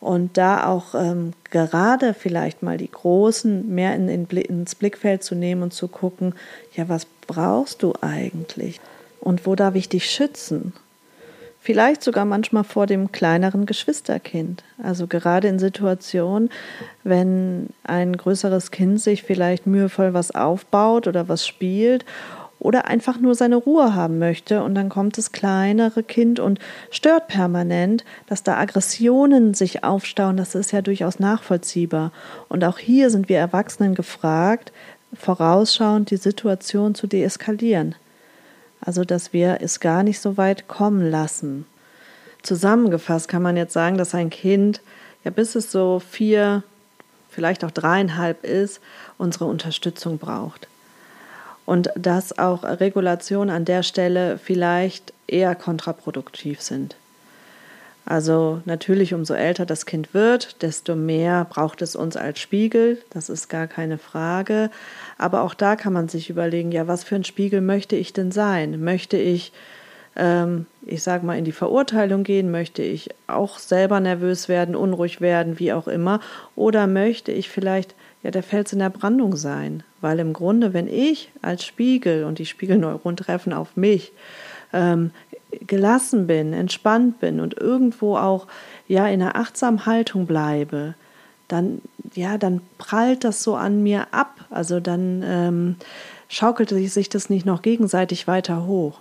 Und 0.00 0.38
da 0.38 0.66
auch 0.66 0.96
ähm, 0.96 1.34
gerade 1.50 2.14
vielleicht 2.14 2.64
mal 2.64 2.78
die 2.78 2.90
Großen 2.90 3.72
mehr 3.72 3.94
in, 3.94 4.08
in, 4.08 4.26
ins 4.26 4.74
Blickfeld 4.74 5.22
zu 5.22 5.36
nehmen 5.36 5.62
und 5.62 5.72
zu 5.72 5.86
gucken, 5.86 6.34
ja, 6.74 6.88
was 6.88 7.06
brauchst 7.28 7.84
du 7.84 7.94
eigentlich? 8.00 8.80
Und 9.20 9.46
wo 9.46 9.54
darf 9.54 9.74
ich 9.74 9.88
dich 9.88 10.10
schützen? 10.10 10.72
Vielleicht 11.60 12.02
sogar 12.02 12.24
manchmal 12.24 12.64
vor 12.64 12.86
dem 12.86 13.12
kleineren 13.12 13.66
Geschwisterkind. 13.66 14.64
Also 14.82 15.06
gerade 15.06 15.48
in 15.48 15.58
Situationen, 15.58 16.50
wenn 17.04 17.68
ein 17.84 18.16
größeres 18.16 18.70
Kind 18.70 19.00
sich 19.00 19.22
vielleicht 19.22 19.66
mühevoll 19.66 20.14
was 20.14 20.34
aufbaut 20.34 21.06
oder 21.06 21.28
was 21.28 21.46
spielt 21.46 22.04
oder 22.58 22.86
einfach 22.86 23.18
nur 23.20 23.34
seine 23.34 23.56
Ruhe 23.56 23.94
haben 23.94 24.18
möchte 24.18 24.62
und 24.62 24.74
dann 24.74 24.88
kommt 24.88 25.18
das 25.18 25.32
kleinere 25.32 26.02
Kind 26.02 26.40
und 26.40 26.58
stört 26.90 27.28
permanent, 27.28 28.04
dass 28.26 28.42
da 28.42 28.56
Aggressionen 28.56 29.54
sich 29.54 29.84
aufstauen, 29.84 30.36
das 30.36 30.54
ist 30.54 30.72
ja 30.72 30.82
durchaus 30.82 31.18
nachvollziehbar. 31.18 32.12
Und 32.48 32.64
auch 32.64 32.78
hier 32.78 33.10
sind 33.10 33.28
wir 33.28 33.38
Erwachsenen 33.38 33.94
gefragt, 33.94 34.72
vorausschauend 35.14 36.10
die 36.10 36.16
Situation 36.16 36.94
zu 36.94 37.06
deeskalieren. 37.06 37.94
Also, 38.80 39.04
dass 39.04 39.32
wir 39.32 39.58
es 39.60 39.80
gar 39.80 40.02
nicht 40.02 40.20
so 40.20 40.36
weit 40.36 40.68
kommen 40.68 41.10
lassen. 41.10 41.66
Zusammengefasst 42.42 43.28
kann 43.28 43.42
man 43.42 43.56
jetzt 43.56 43.72
sagen, 43.72 43.98
dass 43.98 44.14
ein 44.14 44.30
Kind, 44.30 44.80
ja, 45.24 45.30
bis 45.30 45.54
es 45.54 45.72
so 45.72 46.00
vier, 46.00 46.62
vielleicht 47.28 47.64
auch 47.64 47.70
dreieinhalb 47.70 48.44
ist, 48.44 48.80
unsere 49.18 49.46
Unterstützung 49.46 50.18
braucht 50.18 50.68
und 51.68 51.90
dass 51.96 52.38
auch 52.38 52.62
Regulationen 52.64 53.54
an 53.54 53.66
der 53.66 53.82
Stelle 53.82 54.38
vielleicht 54.38 55.12
eher 55.26 55.54
kontraproduktiv 55.54 56.62
sind. 56.62 56.96
Also 58.10 58.62
natürlich, 58.64 59.12
umso 59.12 59.34
älter 59.34 59.66
das 59.66 59.84
Kind 59.84 60.14
wird, 60.14 60.62
desto 60.62 60.96
mehr 60.96 61.44
braucht 61.44 61.82
es 61.82 61.94
uns 61.94 62.16
als 62.16 62.38
Spiegel, 62.38 62.96
das 63.10 63.28
ist 63.28 63.50
gar 63.50 63.66
keine 63.66 63.98
Frage. 63.98 64.70
Aber 65.18 65.42
auch 65.42 65.52
da 65.52 65.76
kann 65.76 65.92
man 65.92 66.08
sich 66.08 66.30
überlegen, 66.30 66.72
ja, 66.72 66.88
was 66.88 67.04
für 67.04 67.16
ein 67.16 67.24
Spiegel 67.24 67.60
möchte 67.60 67.96
ich 67.96 68.14
denn 68.14 68.32
sein? 68.32 68.82
Möchte 68.82 69.18
ich, 69.18 69.52
ähm, 70.16 70.64
ich 70.86 71.02
sage 71.02 71.26
mal, 71.26 71.36
in 71.36 71.44
die 71.44 71.52
Verurteilung 71.52 72.24
gehen? 72.24 72.50
Möchte 72.50 72.80
ich 72.80 73.10
auch 73.26 73.58
selber 73.58 74.00
nervös 74.00 74.48
werden, 74.48 74.74
unruhig 74.74 75.20
werden, 75.20 75.58
wie 75.58 75.74
auch 75.74 75.86
immer? 75.86 76.20
Oder 76.56 76.86
möchte 76.86 77.30
ich 77.30 77.50
vielleicht 77.50 77.94
ja 78.22 78.30
der 78.30 78.42
Fels 78.42 78.72
in 78.72 78.78
der 78.78 78.88
Brandung 78.88 79.36
sein? 79.36 79.82
Weil 80.00 80.18
im 80.20 80.32
Grunde, 80.32 80.72
wenn 80.72 80.88
ich 80.88 81.30
als 81.42 81.62
Spiegel 81.62 82.24
und 82.24 82.38
die 82.38 82.46
Spiegelneuronen 82.46 83.18
treffen 83.18 83.52
auf 83.52 83.76
mich, 83.76 84.12
ähm, 84.72 85.10
gelassen 85.66 86.26
bin, 86.26 86.52
entspannt 86.52 87.20
bin 87.20 87.40
und 87.40 87.56
irgendwo 87.56 88.16
auch 88.16 88.46
ja 88.86 89.06
in 89.06 89.22
einer 89.22 89.36
achtsamen 89.36 89.86
Haltung 89.86 90.26
bleibe, 90.26 90.94
dann 91.48 91.80
ja, 92.14 92.38
dann 92.38 92.60
prallt 92.78 93.24
das 93.24 93.42
so 93.42 93.56
an 93.56 93.82
mir 93.82 94.08
ab. 94.12 94.34
Also 94.50 94.80
dann 94.80 95.22
ähm, 95.24 95.76
schaukelt 96.28 96.70
sich 96.70 97.08
das 97.08 97.30
nicht 97.30 97.46
noch 97.46 97.62
gegenseitig 97.62 98.26
weiter 98.26 98.66
hoch. 98.66 99.00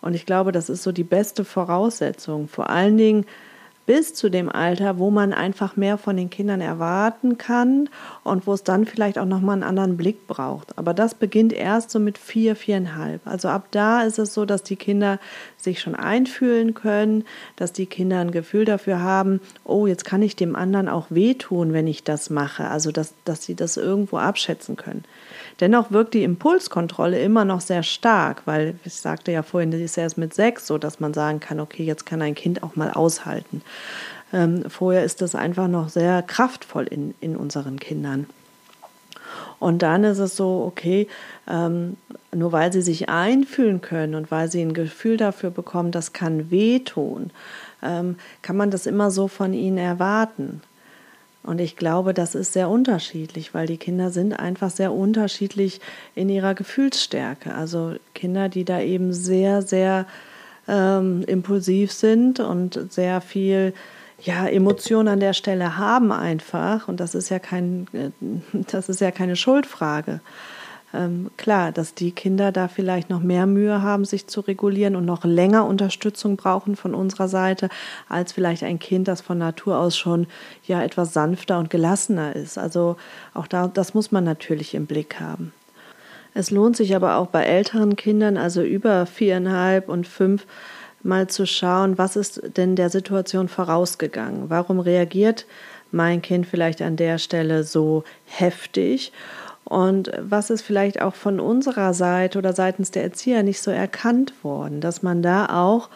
Und 0.00 0.14
ich 0.14 0.26
glaube, 0.26 0.52
das 0.52 0.68
ist 0.68 0.82
so 0.82 0.92
die 0.92 1.04
beste 1.04 1.44
Voraussetzung. 1.44 2.48
Vor 2.48 2.70
allen 2.70 2.96
Dingen 2.96 3.26
bis 3.88 4.12
zu 4.12 4.28
dem 4.28 4.50
Alter, 4.50 4.98
wo 4.98 5.10
man 5.10 5.32
einfach 5.32 5.74
mehr 5.74 5.96
von 5.96 6.14
den 6.14 6.28
Kindern 6.28 6.60
erwarten 6.60 7.38
kann 7.38 7.88
und 8.22 8.46
wo 8.46 8.52
es 8.52 8.62
dann 8.62 8.84
vielleicht 8.84 9.18
auch 9.18 9.24
nochmal 9.24 9.54
einen 9.54 9.62
anderen 9.62 9.96
Blick 9.96 10.26
braucht. 10.26 10.76
Aber 10.76 10.92
das 10.92 11.14
beginnt 11.14 11.54
erst 11.54 11.90
so 11.90 11.98
mit 11.98 12.18
vier, 12.18 12.54
viereinhalb. 12.54 13.22
Also 13.26 13.48
ab 13.48 13.68
da 13.70 14.02
ist 14.02 14.18
es 14.18 14.34
so, 14.34 14.44
dass 14.44 14.62
die 14.62 14.76
Kinder 14.76 15.18
sich 15.56 15.80
schon 15.80 15.94
einfühlen 15.94 16.74
können, 16.74 17.24
dass 17.56 17.72
die 17.72 17.86
Kinder 17.86 18.20
ein 18.20 18.30
Gefühl 18.30 18.66
dafür 18.66 19.00
haben, 19.00 19.40
oh, 19.64 19.86
jetzt 19.86 20.04
kann 20.04 20.20
ich 20.20 20.36
dem 20.36 20.54
anderen 20.54 20.90
auch 20.90 21.06
wehtun, 21.08 21.72
wenn 21.72 21.86
ich 21.86 22.04
das 22.04 22.28
mache. 22.28 22.68
Also 22.68 22.92
dass, 22.92 23.14
dass 23.24 23.42
sie 23.42 23.54
das 23.54 23.78
irgendwo 23.78 24.18
abschätzen 24.18 24.76
können. 24.76 25.04
Dennoch 25.60 25.90
wirkt 25.90 26.14
die 26.14 26.22
Impulskontrolle 26.22 27.18
immer 27.18 27.44
noch 27.44 27.60
sehr 27.60 27.82
stark, 27.82 28.42
weil 28.44 28.78
ich 28.84 28.94
sagte 28.94 29.32
ja 29.32 29.42
vorhin, 29.42 29.72
das 29.72 29.80
ist 29.80 29.98
erst 29.98 30.16
mit 30.16 30.32
sechs 30.32 30.66
so, 30.66 30.78
dass 30.78 31.00
man 31.00 31.14
sagen 31.14 31.40
kann, 31.40 31.58
okay, 31.58 31.82
jetzt 31.82 32.06
kann 32.06 32.22
ein 32.22 32.36
Kind 32.36 32.62
auch 32.62 32.76
mal 32.76 32.92
aushalten. 32.92 33.62
Ähm, 34.32 34.64
vorher 34.68 35.04
ist 35.04 35.22
das 35.22 35.34
einfach 35.34 35.68
noch 35.68 35.88
sehr 35.88 36.22
kraftvoll 36.22 36.84
in, 36.84 37.14
in 37.20 37.36
unseren 37.36 37.78
Kindern. 37.78 38.26
Und 39.58 39.82
dann 39.82 40.04
ist 40.04 40.18
es 40.18 40.36
so, 40.36 40.64
okay, 40.66 41.08
ähm, 41.48 41.96
nur 42.34 42.52
weil 42.52 42.72
sie 42.72 42.82
sich 42.82 43.08
einfühlen 43.08 43.80
können 43.80 44.14
und 44.14 44.30
weil 44.30 44.50
sie 44.50 44.62
ein 44.62 44.74
Gefühl 44.74 45.16
dafür 45.16 45.50
bekommen, 45.50 45.90
das 45.90 46.12
kann 46.12 46.50
wehtun, 46.50 47.30
ähm, 47.82 48.16
kann 48.42 48.56
man 48.56 48.70
das 48.70 48.86
immer 48.86 49.10
so 49.10 49.26
von 49.26 49.52
ihnen 49.52 49.78
erwarten. 49.78 50.62
Und 51.42 51.60
ich 51.60 51.76
glaube, 51.76 52.14
das 52.14 52.34
ist 52.34 52.52
sehr 52.52 52.68
unterschiedlich, 52.68 53.54
weil 53.54 53.66
die 53.66 53.78
Kinder 53.78 54.10
sind 54.10 54.38
einfach 54.38 54.70
sehr 54.70 54.92
unterschiedlich 54.92 55.80
in 56.14 56.28
ihrer 56.28 56.54
Gefühlsstärke. 56.54 57.54
Also 57.54 57.94
Kinder, 58.14 58.48
die 58.48 58.64
da 58.64 58.80
eben 58.80 59.12
sehr, 59.14 59.62
sehr 59.62 60.06
ähm, 60.68 61.24
impulsiv 61.26 61.92
sind 61.92 62.40
und 62.40 62.92
sehr 62.92 63.20
viel 63.20 63.72
ja, 64.20 64.46
Emotionen 64.46 65.08
an 65.08 65.20
der 65.20 65.32
Stelle 65.32 65.78
haben 65.78 66.12
einfach. 66.12 66.88
Und 66.88 67.00
das 67.00 67.14
ist 67.14 67.28
ja 67.30 67.38
kein, 67.38 67.86
äh, 67.92 68.10
das 68.70 68.88
ist 68.88 69.00
ja 69.00 69.10
keine 69.10 69.36
Schuldfrage. 69.36 70.20
Ähm, 70.94 71.30
klar, 71.36 71.70
dass 71.70 71.94
die 71.94 72.12
Kinder 72.12 72.50
da 72.50 72.66
vielleicht 72.66 73.10
noch 73.10 73.20
mehr 73.20 73.46
Mühe 73.46 73.82
haben, 73.82 74.06
sich 74.06 74.26
zu 74.26 74.40
regulieren 74.40 74.96
und 74.96 75.04
noch 75.04 75.24
länger 75.24 75.66
Unterstützung 75.66 76.36
brauchen 76.36 76.76
von 76.76 76.94
unserer 76.94 77.28
Seite, 77.28 77.68
als 78.08 78.32
vielleicht 78.32 78.62
ein 78.62 78.78
Kind, 78.78 79.06
das 79.06 79.20
von 79.20 79.36
Natur 79.36 79.78
aus 79.78 79.98
schon 79.98 80.26
ja 80.66 80.82
etwas 80.82 81.12
sanfter 81.12 81.58
und 81.58 81.68
gelassener 81.68 82.34
ist. 82.34 82.56
Also 82.56 82.96
auch 83.34 83.46
da, 83.46 83.68
das 83.68 83.92
muss 83.92 84.12
man 84.12 84.24
natürlich 84.24 84.74
im 84.74 84.86
Blick 84.86 85.20
haben. 85.20 85.52
Es 86.34 86.50
lohnt 86.50 86.76
sich 86.76 86.94
aber 86.94 87.16
auch 87.16 87.28
bei 87.28 87.44
älteren 87.44 87.96
Kindern, 87.96 88.36
also 88.36 88.62
über 88.62 89.06
viereinhalb 89.06 89.88
und 89.88 90.06
fünf, 90.06 90.46
mal 91.02 91.28
zu 91.28 91.46
schauen, 91.46 91.98
was 91.98 92.16
ist 92.16 92.42
denn 92.56 92.76
der 92.76 92.90
Situation 92.90 93.48
vorausgegangen? 93.48 94.50
Warum 94.50 94.80
reagiert 94.80 95.46
mein 95.90 96.22
Kind 96.22 96.46
vielleicht 96.46 96.82
an 96.82 96.96
der 96.96 97.18
Stelle 97.18 97.64
so 97.64 98.04
heftig? 98.24 99.12
Und 99.64 100.10
was 100.18 100.50
ist 100.50 100.62
vielleicht 100.62 101.02
auch 101.02 101.14
von 101.14 101.40
unserer 101.40 101.92
Seite 101.92 102.38
oder 102.38 102.52
seitens 102.52 102.90
der 102.90 103.02
Erzieher 103.02 103.42
nicht 103.42 103.60
so 103.60 103.70
erkannt 103.70 104.32
worden, 104.42 104.80
dass 104.80 105.02
man 105.02 105.22
da 105.22 105.46
auch 105.46 105.90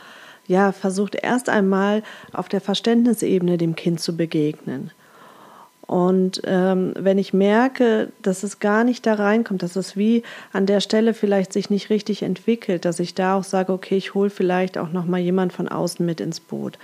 ja 0.46 0.72
versucht 0.72 1.14
erst 1.14 1.48
einmal 1.48 2.02
auf 2.32 2.48
der 2.48 2.60
Verständnisebene 2.60 3.56
dem 3.56 3.74
Kind 3.74 4.00
zu 4.00 4.16
begegnen. 4.16 4.90
Und 5.92 6.40
ähm, 6.46 6.94
wenn 6.98 7.18
ich 7.18 7.34
merke, 7.34 8.08
dass 8.22 8.44
es 8.44 8.60
gar 8.60 8.82
nicht 8.82 9.04
da 9.04 9.12
reinkommt, 9.12 9.62
dass 9.62 9.76
es 9.76 9.94
wie 9.94 10.22
an 10.50 10.64
der 10.64 10.80
Stelle 10.80 11.12
vielleicht 11.12 11.52
sich 11.52 11.68
nicht 11.68 11.90
richtig 11.90 12.22
entwickelt, 12.22 12.86
dass 12.86 12.98
ich 12.98 13.14
da 13.14 13.36
auch 13.36 13.44
sage, 13.44 13.74
okay, 13.74 13.98
ich 13.98 14.14
hole 14.14 14.30
vielleicht 14.30 14.78
auch 14.78 14.90
noch 14.90 15.04
mal 15.04 15.20
jemand 15.20 15.52
von 15.52 15.68
außen 15.68 16.06
mit 16.06 16.22
ins 16.22 16.40
Boot. 16.40 16.78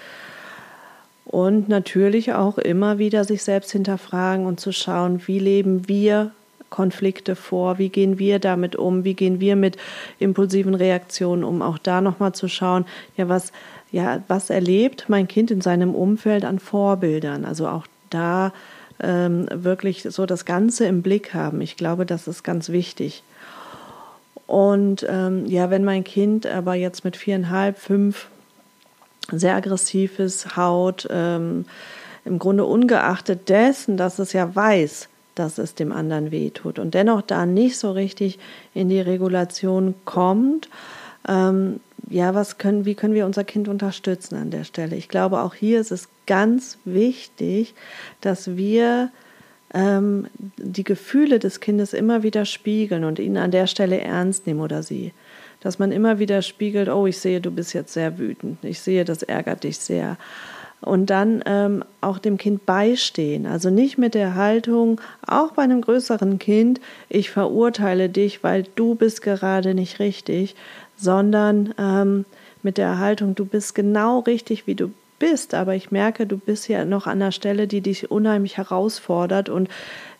Und 1.24 1.70
natürlich 1.70 2.34
auch 2.34 2.58
immer 2.58 2.98
wieder 2.98 3.24
sich 3.24 3.42
selbst 3.42 3.72
hinterfragen 3.72 4.44
und 4.44 4.60
zu 4.60 4.72
schauen, 4.72 5.22
wie 5.24 5.38
leben 5.38 5.88
wir 5.88 6.32
Konflikte 6.68 7.34
vor? 7.34 7.78
Wie 7.78 7.88
gehen 7.88 8.18
wir 8.18 8.38
damit 8.38 8.76
um? 8.76 9.04
Wie 9.04 9.14
gehen 9.14 9.40
wir 9.40 9.56
mit 9.56 9.78
impulsiven 10.18 10.74
Reaktionen 10.74 11.44
um? 11.44 11.62
Auch 11.62 11.78
da 11.78 12.02
nochmal 12.02 12.34
zu 12.34 12.46
schauen, 12.46 12.84
ja, 13.16 13.26
was, 13.26 13.52
ja, 13.90 14.22
was 14.28 14.50
erlebt 14.50 15.06
mein 15.08 15.28
Kind 15.28 15.50
in 15.50 15.62
seinem 15.62 15.94
Umfeld 15.94 16.44
an 16.44 16.58
Vorbildern? 16.58 17.46
Also 17.46 17.68
auch 17.68 17.86
da 18.10 18.52
ähm, 19.00 19.46
wirklich 19.52 20.02
so 20.02 20.26
das 20.26 20.44
Ganze 20.44 20.86
im 20.86 21.02
Blick 21.02 21.34
haben. 21.34 21.60
Ich 21.60 21.76
glaube, 21.76 22.06
das 22.06 22.28
ist 22.28 22.42
ganz 22.42 22.68
wichtig. 22.68 23.22
Und 24.46 25.06
ähm, 25.08 25.46
ja, 25.46 25.70
wenn 25.70 25.84
mein 25.84 26.04
Kind 26.04 26.46
aber 26.46 26.74
jetzt 26.74 27.04
mit 27.04 27.16
viereinhalb, 27.16 27.78
fünf 27.78 28.28
sehr 29.30 29.54
aggressiv 29.54 30.18
ist, 30.18 30.56
Haut, 30.56 31.06
ähm, 31.10 31.66
im 32.24 32.38
Grunde 32.38 32.64
ungeachtet 32.64 33.48
dessen, 33.48 33.96
dass 33.96 34.18
es 34.18 34.32
ja 34.32 34.54
weiß, 34.54 35.08
dass 35.34 35.58
es 35.58 35.74
dem 35.74 35.92
anderen 35.92 36.30
wehtut 36.30 36.78
und 36.78 36.94
dennoch 36.94 37.22
da 37.22 37.46
nicht 37.46 37.78
so 37.78 37.92
richtig 37.92 38.38
in 38.74 38.88
die 38.88 39.00
Regulation 39.00 39.94
kommt, 40.04 40.68
ähm, 41.28 41.80
ja, 42.08 42.34
was 42.34 42.58
können, 42.58 42.84
wie 42.84 42.94
können 42.94 43.14
wir 43.14 43.26
unser 43.26 43.44
Kind 43.44 43.68
unterstützen 43.68 44.36
an 44.36 44.50
der 44.50 44.64
Stelle? 44.64 44.96
Ich 44.96 45.08
glaube, 45.08 45.40
auch 45.40 45.54
hier 45.54 45.80
ist 45.80 45.92
es 45.92 46.08
ganz 46.26 46.78
wichtig, 46.84 47.74
dass 48.20 48.56
wir 48.56 49.10
ähm, 49.74 50.28
die 50.56 50.84
Gefühle 50.84 51.38
des 51.38 51.60
Kindes 51.60 51.92
immer 51.92 52.22
wieder 52.22 52.44
spiegeln 52.44 53.04
und 53.04 53.18
ihn 53.18 53.36
an 53.36 53.50
der 53.50 53.66
Stelle 53.66 54.00
ernst 54.00 54.46
nehmen 54.46 54.60
oder 54.60 54.82
sie. 54.82 55.12
Dass 55.60 55.78
man 55.78 55.92
immer 55.92 56.18
wieder 56.18 56.42
spiegelt, 56.42 56.88
oh, 56.88 57.06
ich 57.06 57.18
sehe, 57.18 57.40
du 57.40 57.50
bist 57.50 57.74
jetzt 57.74 57.92
sehr 57.92 58.18
wütend, 58.18 58.58
ich 58.62 58.80
sehe, 58.80 59.04
das 59.04 59.22
ärgert 59.22 59.64
dich 59.64 59.78
sehr 59.78 60.16
und 60.80 61.10
dann 61.10 61.42
ähm, 61.46 61.84
auch 62.00 62.18
dem 62.18 62.36
Kind 62.38 62.66
beistehen. 62.66 63.46
Also 63.46 63.70
nicht 63.70 63.98
mit 63.98 64.14
der 64.14 64.34
Haltung, 64.34 65.00
auch 65.26 65.52
bei 65.52 65.62
einem 65.62 65.80
größeren 65.80 66.38
Kind, 66.38 66.80
ich 67.08 67.30
verurteile 67.30 68.08
dich, 68.08 68.44
weil 68.44 68.64
du 68.74 68.94
bist 68.94 69.22
gerade 69.22 69.74
nicht 69.74 69.98
richtig, 69.98 70.54
sondern 70.98 71.74
ähm, 71.78 72.24
mit 72.62 72.76
der 72.76 72.98
Haltung, 72.98 73.34
du 73.34 73.44
bist 73.44 73.74
genau 73.74 74.20
richtig, 74.20 74.66
wie 74.66 74.74
du 74.74 74.90
bist, 75.18 75.54
aber 75.54 75.74
ich 75.74 75.90
merke, 75.90 76.26
du 76.26 76.36
bist 76.36 76.68
ja 76.68 76.84
noch 76.84 77.06
an 77.06 77.22
einer 77.22 77.32
Stelle, 77.32 77.66
die 77.66 77.80
dich 77.80 78.10
unheimlich 78.10 78.56
herausfordert 78.56 79.48
und 79.48 79.68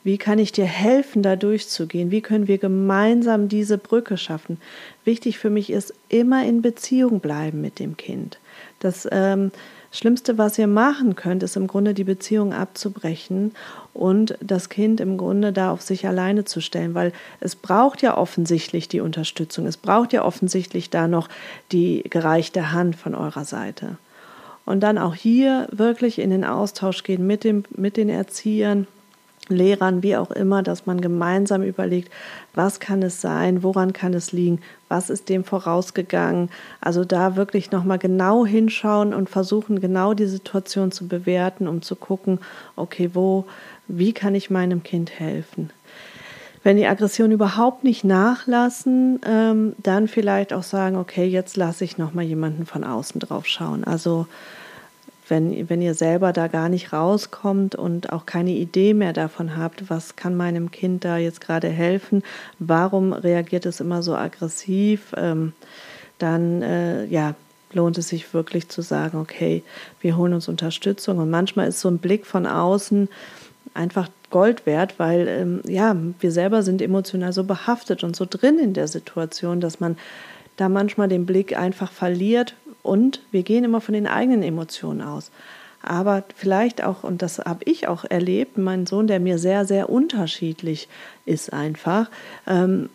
wie 0.04 0.16
kann 0.16 0.38
ich 0.38 0.52
dir 0.52 0.64
helfen, 0.64 1.22
da 1.22 1.36
durchzugehen? 1.36 2.10
Wie 2.10 2.20
können 2.20 2.48
wir 2.48 2.58
gemeinsam 2.58 3.48
diese 3.48 3.78
Brücke 3.78 4.16
schaffen? 4.16 4.58
Wichtig 5.04 5.38
für 5.38 5.50
mich 5.50 5.70
ist 5.70 5.92
immer 6.08 6.46
in 6.46 6.62
Beziehung 6.62 7.20
bleiben 7.20 7.60
mit 7.60 7.78
dem 7.78 7.96
Kind. 7.96 8.38
Das 8.78 9.08
ähm, 9.10 9.50
Schlimmste, 9.90 10.37
was 10.37 10.59
ihr 10.59 10.66
machen 10.66 11.16
könnt, 11.16 11.42
ist 11.42 11.57
im 11.57 11.66
Grunde 11.66 11.94
die 11.94 12.05
Beziehung 12.05 12.53
abzubrechen 12.53 13.53
und 13.94 14.37
das 14.40 14.68
Kind 14.68 15.01
im 15.01 15.16
Grunde 15.16 15.53
da 15.53 15.72
auf 15.72 15.81
sich 15.81 16.07
alleine 16.07 16.44
zu 16.44 16.61
stellen, 16.61 16.94
weil 16.94 17.12
es 17.40 17.57
braucht 17.57 18.03
ja 18.03 18.16
offensichtlich 18.16 18.88
die 18.88 19.01
Unterstützung, 19.01 19.66
es 19.66 19.79
braucht 19.79 20.12
ja 20.12 20.24
offensichtlich 20.24 20.90
da 20.90 21.09
noch 21.09 21.29
die 21.72 22.05
gereichte 22.09 22.72
Hand 22.72 22.96
von 22.96 23.14
eurer 23.14 23.44
Seite. 23.44 23.96
Und 24.66 24.81
dann 24.81 24.98
auch 24.98 25.14
hier 25.14 25.66
wirklich 25.72 26.18
in 26.18 26.29
den 26.29 26.44
Austausch 26.44 27.03
gehen 27.03 27.27
mit, 27.27 27.42
dem, 27.42 27.64
mit 27.70 27.96
den 27.96 28.11
Erziehern, 28.11 28.87
Lehrern, 29.48 30.02
wie 30.02 30.16
auch 30.16 30.30
immer, 30.30 30.62
dass 30.62 30.87
man 30.87 31.00
gemeinsam 31.00 31.62
überlegt, 31.62 32.12
was 32.54 32.80
kann 32.80 33.02
es 33.02 33.20
sein, 33.20 33.62
woran 33.62 33.92
kann 33.92 34.14
es 34.14 34.32
liegen, 34.32 34.61
was 34.88 35.11
ist 35.11 35.28
dem 35.28 35.44
vorausgegangen. 35.44 36.50
Also 36.80 37.04
da 37.04 37.37
wirklich 37.37 37.70
nochmal 37.70 37.98
genau 37.98 38.46
hinschauen 38.46 39.14
und 39.14 39.28
versuchen, 39.28 39.80
genau 39.80 40.14
die 40.14 40.26
Situation 40.26 40.92
zu 40.92 41.08
bewerten, 41.08 41.68
um 41.68 41.82
zu 41.82 41.96
gucken, 41.96 42.38
okay, 42.76 43.11
wo, 43.14 43.46
wie 43.87 44.12
kann 44.12 44.34
ich 44.34 44.50
meinem 44.50 44.82
Kind 44.82 45.18
helfen. 45.18 45.70
Wenn 46.62 46.76
die 46.76 46.87
Aggression 46.87 47.30
überhaupt 47.30 47.84
nicht 47.84 48.04
nachlassen, 48.04 49.20
ähm, 49.24 49.74
dann 49.78 50.08
vielleicht 50.08 50.52
auch 50.52 50.62
sagen, 50.62 50.96
okay, 50.96 51.24
jetzt 51.24 51.56
lasse 51.56 51.84
ich 51.84 51.98
nochmal 51.98 52.24
jemanden 52.24 52.66
von 52.66 52.84
außen 52.84 53.20
drauf 53.20 53.46
schauen. 53.46 53.84
Also 53.84 54.26
wenn, 55.28 55.68
wenn 55.68 55.82
ihr 55.82 55.94
selber 55.94 56.32
da 56.32 56.48
gar 56.48 56.68
nicht 56.68 56.92
rauskommt 56.92 57.74
und 57.74 58.12
auch 58.12 58.26
keine 58.26 58.52
Idee 58.52 58.94
mehr 58.94 59.12
davon 59.12 59.56
habt, 59.56 59.90
was 59.90 60.16
kann 60.16 60.36
meinem 60.36 60.70
Kind 60.70 61.04
da 61.04 61.18
jetzt 61.18 61.40
gerade 61.40 61.68
helfen, 61.68 62.22
warum 62.58 63.12
reagiert 63.12 63.66
es 63.66 63.80
immer 63.80 64.02
so 64.02 64.14
aggressiv, 64.14 65.14
ähm, 65.16 65.52
dann 66.18 66.62
äh, 66.62 67.04
ja, 67.06 67.34
lohnt 67.72 67.98
es 67.98 68.08
sich 68.08 68.32
wirklich 68.34 68.68
zu 68.68 68.82
sagen, 68.82 69.18
okay, 69.18 69.62
wir 70.00 70.16
holen 70.16 70.34
uns 70.34 70.48
Unterstützung. 70.48 71.18
Und 71.18 71.30
manchmal 71.30 71.68
ist 71.68 71.80
so 71.80 71.88
ein 71.88 71.98
Blick 71.98 72.26
von 72.26 72.46
außen 72.46 73.08
einfach 73.74 74.08
Gold 74.30 74.66
wert, 74.66 74.94
weil 74.98 75.28
ähm, 75.28 75.62
ja, 75.66 75.96
wir 76.20 76.32
selber 76.32 76.62
sind 76.62 76.82
emotional 76.82 77.32
so 77.32 77.44
behaftet 77.44 78.04
und 78.04 78.16
so 78.16 78.26
drin 78.28 78.58
in 78.58 78.74
der 78.74 78.88
Situation, 78.88 79.60
dass 79.60 79.80
man 79.80 79.96
da 80.56 80.68
manchmal 80.68 81.08
den 81.08 81.24
Blick 81.24 81.56
einfach 81.56 81.92
verliert, 81.92 82.54
und 82.88 83.20
wir 83.31 83.42
gehen 83.42 83.64
immer 83.64 83.81
von 83.81 83.92
den 83.92 84.07
eigenen 84.07 84.42
Emotionen 84.42 85.03
aus. 85.03 85.31
Aber 85.83 86.24
vielleicht 86.35 86.83
auch, 86.83 87.05
und 87.05 87.22
das 87.22 87.38
habe 87.38 87.64
ich 87.64 87.87
auch 87.87 88.05
erlebt, 88.05 88.59
mein 88.59 88.87
Sohn, 88.87 89.07
der 89.07 89.20
mir 89.20 89.38
sehr, 89.38 89.64
sehr 89.64 89.88
unterschiedlich 89.88 90.88
ist 91.24 91.53
einfach. 91.53 92.11
Ähm, 92.46 92.88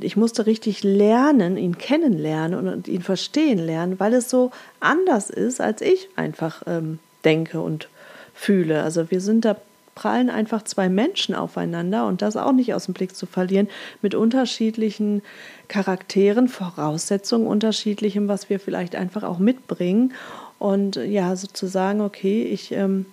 ich 0.00 0.16
musste 0.16 0.46
richtig 0.46 0.84
lernen, 0.84 1.56
ihn 1.56 1.78
kennenlernen 1.78 2.68
und 2.68 2.88
ihn 2.88 3.02
verstehen 3.02 3.58
lernen, 3.58 3.98
weil 3.98 4.14
es 4.14 4.30
so 4.30 4.52
anders 4.80 5.30
ist, 5.30 5.60
als 5.60 5.80
ich 5.80 6.08
einfach 6.14 6.62
ähm, 6.66 7.00
denke 7.24 7.60
und 7.60 7.88
fühle. 8.34 8.82
Also 8.82 9.10
wir 9.10 9.20
sind 9.20 9.44
da 9.44 9.56
prallen 9.98 10.30
einfach 10.30 10.62
zwei 10.62 10.88
Menschen 10.88 11.34
aufeinander 11.34 12.06
und 12.06 12.22
das 12.22 12.36
auch 12.36 12.52
nicht 12.52 12.72
aus 12.72 12.84
dem 12.84 12.94
Blick 12.94 13.16
zu 13.16 13.26
verlieren, 13.26 13.66
mit 14.00 14.14
unterschiedlichen 14.14 15.22
Charakteren, 15.66 16.46
Voraussetzungen, 16.46 17.48
unterschiedlichem, 17.48 18.28
was 18.28 18.48
wir 18.48 18.60
vielleicht 18.60 18.94
einfach 18.94 19.24
auch 19.24 19.40
mitbringen. 19.40 20.14
Und 20.60 20.94
ja, 20.94 21.34
sozusagen, 21.34 22.00
okay, 22.00 22.44
ich, 22.44 22.70
ähm, 22.70 23.06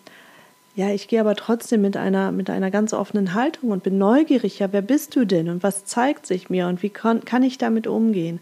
ja, 0.75 0.89
ich 0.89 1.07
gehe 1.07 1.19
aber 1.19 1.35
trotzdem 1.35 1.81
mit 1.81 1.97
einer, 1.97 2.31
mit 2.31 2.51
einer 2.51 2.69
ganz 2.69 2.93
offenen 2.93 3.33
Haltung 3.33 3.71
und 3.71 3.81
bin 3.81 3.97
neugierig, 3.97 4.59
ja, 4.59 4.71
wer 4.71 4.83
bist 4.83 5.15
du 5.15 5.25
denn 5.25 5.49
und 5.49 5.63
was 5.63 5.85
zeigt 5.85 6.27
sich 6.27 6.51
mir 6.51 6.67
und 6.67 6.83
wie 6.83 6.89
kann, 6.89 7.25
kann 7.25 7.41
ich 7.41 7.57
damit 7.57 7.87
umgehen, 7.87 8.39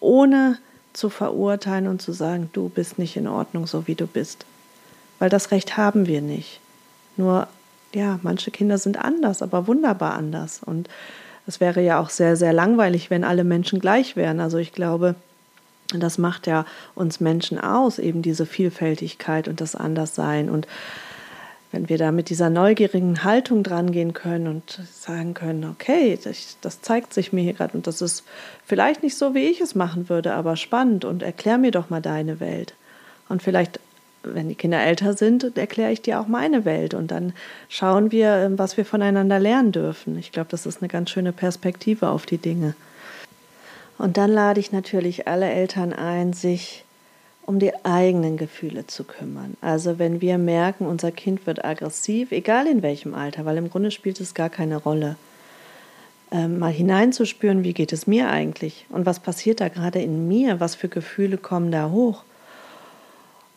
ohne 0.00 0.58
zu 0.92 1.08
verurteilen 1.08 1.88
und 1.88 2.02
zu 2.02 2.12
sagen, 2.12 2.50
du 2.52 2.68
bist 2.68 2.98
nicht 2.98 3.16
in 3.16 3.26
Ordnung, 3.26 3.66
so 3.66 3.86
wie 3.86 3.94
du 3.94 4.06
bist. 4.06 4.44
Weil 5.18 5.30
das 5.30 5.50
Recht 5.50 5.78
haben 5.78 6.06
wir 6.06 6.20
nicht. 6.20 6.60
Nur 7.16 7.48
ja, 7.96 8.20
manche 8.22 8.50
Kinder 8.50 8.76
sind 8.76 8.98
anders, 9.02 9.40
aber 9.40 9.66
wunderbar 9.66 10.14
anders. 10.14 10.60
Und 10.64 10.88
es 11.46 11.60
wäre 11.60 11.80
ja 11.80 11.98
auch 11.98 12.10
sehr, 12.10 12.36
sehr 12.36 12.52
langweilig, 12.52 13.08
wenn 13.08 13.24
alle 13.24 13.42
Menschen 13.42 13.80
gleich 13.80 14.16
wären. 14.16 14.38
Also 14.38 14.58
ich 14.58 14.72
glaube, 14.72 15.14
das 15.98 16.18
macht 16.18 16.46
ja 16.46 16.66
uns 16.94 17.20
Menschen 17.20 17.58
aus, 17.58 17.98
eben 17.98 18.20
diese 18.20 18.44
Vielfältigkeit 18.44 19.48
und 19.48 19.62
das 19.62 19.74
Anderssein. 19.74 20.50
Und 20.50 20.66
wenn 21.72 21.88
wir 21.88 21.96
da 21.96 22.12
mit 22.12 22.28
dieser 22.28 22.50
neugierigen 22.50 23.24
Haltung 23.24 23.62
dran 23.62 23.92
gehen 23.92 24.12
können 24.12 24.46
und 24.46 24.78
sagen 24.92 25.32
können, 25.32 25.64
okay, 25.64 26.18
das, 26.22 26.58
das 26.60 26.82
zeigt 26.82 27.14
sich 27.14 27.32
mir 27.32 27.42
hier 27.42 27.54
gerade 27.54 27.74
und 27.74 27.86
das 27.86 28.02
ist 28.02 28.24
vielleicht 28.66 29.02
nicht 29.02 29.16
so, 29.16 29.34
wie 29.34 29.46
ich 29.46 29.62
es 29.62 29.74
machen 29.74 30.10
würde, 30.10 30.34
aber 30.34 30.56
spannend 30.56 31.06
und 31.06 31.22
erklär 31.22 31.56
mir 31.56 31.70
doch 31.70 31.88
mal 31.88 32.02
deine 32.02 32.40
Welt. 32.40 32.74
Und 33.28 33.42
vielleicht, 33.42 33.80
wenn 34.34 34.48
die 34.48 34.54
Kinder 34.54 34.82
älter 34.82 35.14
sind, 35.14 35.56
erkläre 35.56 35.92
ich 35.92 36.02
dir 36.02 36.20
auch 36.20 36.26
meine 36.26 36.64
Welt 36.64 36.94
und 36.94 37.10
dann 37.10 37.32
schauen 37.68 38.12
wir, 38.12 38.52
was 38.56 38.76
wir 38.76 38.84
voneinander 38.84 39.38
lernen 39.38 39.72
dürfen. 39.72 40.18
Ich 40.18 40.32
glaube, 40.32 40.48
das 40.50 40.66
ist 40.66 40.82
eine 40.82 40.88
ganz 40.88 41.10
schöne 41.10 41.32
Perspektive 41.32 42.08
auf 42.08 42.26
die 42.26 42.38
Dinge. 42.38 42.74
Und 43.98 44.16
dann 44.16 44.30
lade 44.30 44.60
ich 44.60 44.72
natürlich 44.72 45.26
alle 45.26 45.48
Eltern 45.50 45.92
ein, 45.92 46.32
sich 46.32 46.84
um 47.46 47.58
die 47.58 47.72
eigenen 47.84 48.36
Gefühle 48.36 48.86
zu 48.86 49.04
kümmern. 49.04 49.56
Also 49.60 49.98
wenn 49.98 50.20
wir 50.20 50.36
merken, 50.36 50.84
unser 50.84 51.12
Kind 51.12 51.46
wird 51.46 51.64
aggressiv, 51.64 52.32
egal 52.32 52.66
in 52.66 52.82
welchem 52.82 53.14
Alter, 53.14 53.44
weil 53.44 53.56
im 53.56 53.70
Grunde 53.70 53.90
spielt 53.90 54.20
es 54.20 54.34
gar 54.34 54.50
keine 54.50 54.76
Rolle, 54.76 55.16
ähm, 56.32 56.58
mal 56.58 56.72
hineinzuspüren, 56.72 57.62
wie 57.62 57.72
geht 57.72 57.92
es 57.92 58.08
mir 58.08 58.28
eigentlich 58.28 58.84
und 58.88 59.06
was 59.06 59.20
passiert 59.20 59.60
da 59.60 59.68
gerade 59.68 60.00
in 60.00 60.26
mir, 60.26 60.58
was 60.58 60.74
für 60.74 60.88
Gefühle 60.88 61.38
kommen 61.38 61.70
da 61.70 61.90
hoch 61.90 62.24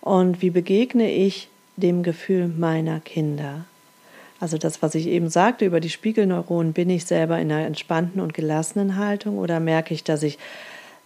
und 0.02 0.42
wie 0.42 0.50
begegne 0.50 1.12
ich 1.12 1.50
dem 1.76 2.04
Gefühl 2.04 2.48
meiner 2.48 3.00
Kinder. 3.00 3.66
Also 4.40 4.58
das, 4.58 4.82
was 4.82 4.96
ich 4.96 5.08
eben 5.08 5.30
sagte 5.30 5.66
über 5.66 5.80
die 5.80 5.90
Spiegelneuronen, 5.90 6.74
bin 6.74 6.90
ich 6.90 7.06
selber 7.06 7.40
in 7.40 7.52
einer 7.52 7.66
entspannten 7.66 8.22
und 8.22 8.34
gelassenen 8.34 8.96
Haltung 8.96 9.38
oder 9.38 9.60
merke 9.60 9.94
ich, 9.94 10.04
dass 10.04 10.24
ich 10.24 10.38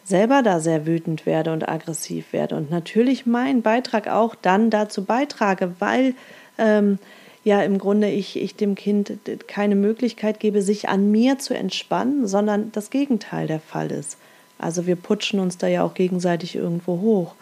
selber 0.04 0.44
da 0.44 0.60
sehr 0.60 0.86
wütend 0.86 1.26
werde 1.26 1.54
und 1.54 1.68
aggressiv 1.68 2.34
werde 2.34 2.56
und 2.56 2.70
natürlich 2.70 3.26
meinen 3.26 3.62
Beitrag 3.62 4.08
auch 4.08 4.36
dann 4.36 4.70
dazu 4.70 5.06
beitrage, 5.06 5.74
weil 5.80 6.14
ähm, 6.58 7.00
ja 7.44 7.62
im 7.62 7.78
Grunde 7.78 8.10
ich, 8.10 8.40
ich 8.40 8.56
dem 8.56 8.76
Kind 8.76 9.14
keine 9.48 9.76
Möglichkeit 9.76 10.40
gebe, 10.40 10.62
sich 10.62 10.90
an 10.90 11.10
mir 11.10 11.40
zu 11.40 11.56
entspannen, 11.56 12.28
sondern 12.28 12.72
das 12.74 12.90
Gegenteil 12.90 13.48
der 13.48 13.60
Fall 13.60 13.92
ist. 13.92 14.18
Also 14.60 14.86
wir 14.86 14.96
putschen 14.96 15.40
uns 15.40 15.58
da 15.58 15.68
ja 15.68 15.84
auch 15.84 15.94
gegenseitig 15.94 16.56
irgendwo 16.56 17.02
hoch. 17.02 17.36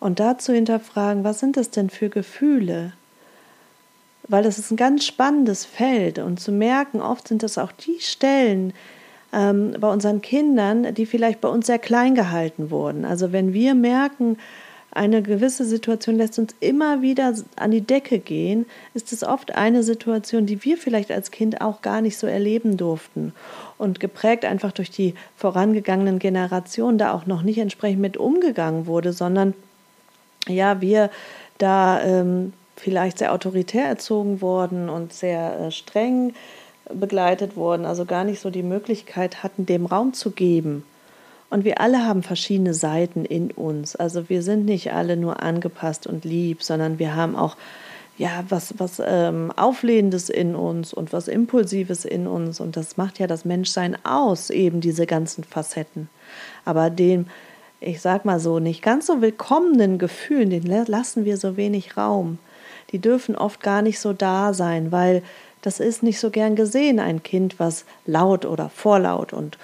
Und 0.00 0.20
dazu 0.20 0.52
hinterfragen, 0.52 1.24
was 1.24 1.40
sind 1.40 1.56
das 1.56 1.70
denn 1.70 1.90
für 1.90 2.08
Gefühle? 2.08 2.92
Weil 4.28 4.42
das 4.42 4.58
ist 4.58 4.70
ein 4.70 4.76
ganz 4.76 5.04
spannendes 5.04 5.64
Feld 5.64 6.18
und 6.18 6.38
zu 6.38 6.52
merken, 6.52 7.00
oft 7.00 7.28
sind 7.28 7.42
das 7.42 7.58
auch 7.58 7.72
die 7.72 7.98
Stellen, 8.00 8.72
ähm, 9.32 9.74
bei 9.78 9.90
unseren 9.90 10.22
Kindern, 10.22 10.94
die 10.94 11.06
vielleicht 11.06 11.40
bei 11.40 11.48
uns 11.48 11.66
sehr 11.66 11.78
klein 11.78 12.14
gehalten 12.14 12.70
wurden. 12.70 13.04
Also 13.04 13.32
wenn 13.32 13.52
wir 13.52 13.74
merken, 13.74 14.38
eine 14.90 15.22
gewisse 15.22 15.64
Situation 15.64 16.16
lässt 16.16 16.38
uns 16.38 16.54
immer 16.60 17.02
wieder 17.02 17.34
an 17.56 17.70
die 17.70 17.82
Decke 17.82 18.18
gehen, 18.18 18.64
ist 18.94 19.12
es 19.12 19.22
oft 19.22 19.54
eine 19.54 19.82
Situation, 19.82 20.46
die 20.46 20.64
wir 20.64 20.78
vielleicht 20.78 21.10
als 21.10 21.30
Kind 21.30 21.60
auch 21.60 21.82
gar 21.82 22.00
nicht 22.00 22.16
so 22.16 22.26
erleben 22.26 22.76
durften 22.76 23.34
und 23.76 24.00
geprägt 24.00 24.44
einfach 24.44 24.72
durch 24.72 24.90
die 24.90 25.14
vorangegangenen 25.36 26.18
Generationen 26.18 26.96
da 26.96 27.12
auch 27.12 27.26
noch 27.26 27.42
nicht 27.42 27.58
entsprechend 27.58 28.00
mit 28.00 28.16
umgegangen 28.16 28.86
wurde, 28.86 29.12
sondern 29.12 29.52
ja, 30.48 30.80
wir 30.80 31.10
da 31.58 32.02
ähm, 32.02 32.52
vielleicht 32.76 33.18
sehr 33.18 33.32
autoritär 33.32 33.86
erzogen 33.86 34.40
worden 34.40 34.88
und 34.88 35.12
sehr 35.12 35.60
äh, 35.60 35.70
streng 35.70 36.34
begleitet 36.92 37.56
wurden, 37.56 37.84
also 37.84 38.04
gar 38.04 38.24
nicht 38.24 38.40
so 38.40 38.50
die 38.50 38.62
Möglichkeit 38.62 39.42
hatten, 39.42 39.66
dem 39.66 39.86
Raum 39.86 40.14
zu 40.14 40.30
geben. 40.30 40.84
Und 41.50 41.64
wir 41.64 41.80
alle 41.80 42.04
haben 42.04 42.22
verschiedene 42.22 42.74
Seiten 42.74 43.24
in 43.24 43.50
uns. 43.50 43.96
Also 43.96 44.28
wir 44.28 44.42
sind 44.42 44.64
nicht 44.66 44.92
alle 44.92 45.16
nur 45.16 45.42
angepasst 45.42 46.06
und 46.06 46.24
lieb, 46.24 46.62
sondern 46.62 46.98
wir 46.98 47.16
haben 47.16 47.36
auch 47.36 47.56
ja 48.18 48.44
was 48.48 48.74
was 48.78 49.00
ähm, 49.04 49.52
Auflehnendes 49.56 50.28
in 50.28 50.54
uns 50.54 50.92
und 50.92 51.12
was 51.12 51.28
Impulsives 51.28 52.04
in 52.04 52.26
uns. 52.26 52.60
Und 52.60 52.76
das 52.76 52.96
macht 52.98 53.18
ja 53.18 53.26
das 53.26 53.44
Menschsein 53.46 53.96
aus, 54.04 54.50
eben 54.50 54.80
diese 54.80 55.06
ganzen 55.06 55.42
Facetten. 55.42 56.10
Aber 56.66 56.90
dem, 56.90 57.26
ich 57.80 58.00
sag 58.00 58.24
mal 58.24 58.40
so, 58.40 58.58
nicht 58.58 58.82
ganz 58.82 59.06
so 59.06 59.20
willkommenen 59.20 59.98
Gefühlen, 59.98 60.50
den 60.50 60.66
lassen 60.86 61.24
wir 61.24 61.36
so 61.36 61.56
wenig 61.56 61.96
Raum. 61.96 62.38
Die 62.90 62.98
dürfen 62.98 63.36
oft 63.36 63.62
gar 63.62 63.82
nicht 63.82 64.00
so 64.00 64.12
da 64.12 64.54
sein, 64.54 64.90
weil 64.92 65.22
das 65.62 65.80
ist 65.80 66.02
nicht 66.02 66.18
so 66.18 66.30
gern 66.30 66.56
gesehen, 66.56 67.00
ein 67.00 67.22
Kind, 67.22 67.58
was 67.58 67.84
laut 68.06 68.44
oder 68.44 68.68
vorlaut 68.68 69.32
und 69.32 69.58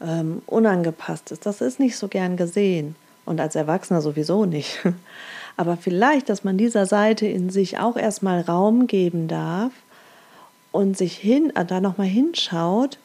ähm, 0.00 0.42
unangepasst 0.46 1.30
ist. 1.32 1.46
Das 1.46 1.60
ist 1.60 1.80
nicht 1.80 1.96
so 1.96 2.08
gern 2.08 2.36
gesehen. 2.36 2.96
Und 3.24 3.40
als 3.40 3.54
Erwachsener 3.54 4.00
sowieso 4.00 4.44
nicht. 4.44 4.80
Aber 5.56 5.76
vielleicht, 5.76 6.28
dass 6.28 6.44
man 6.44 6.56
dieser 6.56 6.86
Seite 6.86 7.26
in 7.26 7.50
sich 7.50 7.78
auch 7.78 7.96
erstmal 7.96 8.40
Raum 8.40 8.86
geben 8.86 9.28
darf 9.28 9.72
und 10.72 10.96
sich 10.96 11.16
hin, 11.16 11.52
da 11.66 11.80
nochmal 11.80 12.06
hinschaut. 12.06 12.98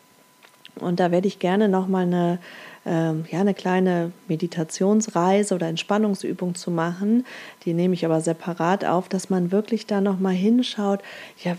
Und 0.80 1.00
da 1.00 1.12
werde 1.12 1.28
ich 1.28 1.40
gerne 1.40 1.68
nochmal 1.68 2.04
eine, 2.04 2.40
ähm, 2.86 3.26
ja, 3.32 3.40
eine 3.40 3.54
kleine 3.54 4.12
Meditationsreise 4.28 5.56
oder 5.56 5.68
Entspannungsübung 5.68 6.56
zu 6.56 6.72
machen. 6.72 7.26
Die 7.66 7.74
nehme 7.74 7.94
ich 7.94 8.06
aber 8.06 8.22
separat 8.22 8.86
auf, 8.86 9.10
dass 9.10 9.30
man 9.30 9.52
wirklich 9.52 9.88
da 9.88 10.02
nochmal 10.02 10.34
hinschaut. 10.34 11.02
Ja, 11.44 11.58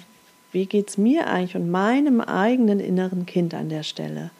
wie 0.52 0.66
geht 0.66 0.88
es 0.88 0.98
mir 0.98 1.26
eigentlich 1.26 1.56
und 1.56 1.70
meinem 1.70 2.20
eigenen 2.20 2.80
inneren 2.80 3.26
Kind 3.26 3.54
an 3.54 3.68
der 3.68 3.82
Stelle? 3.82 4.30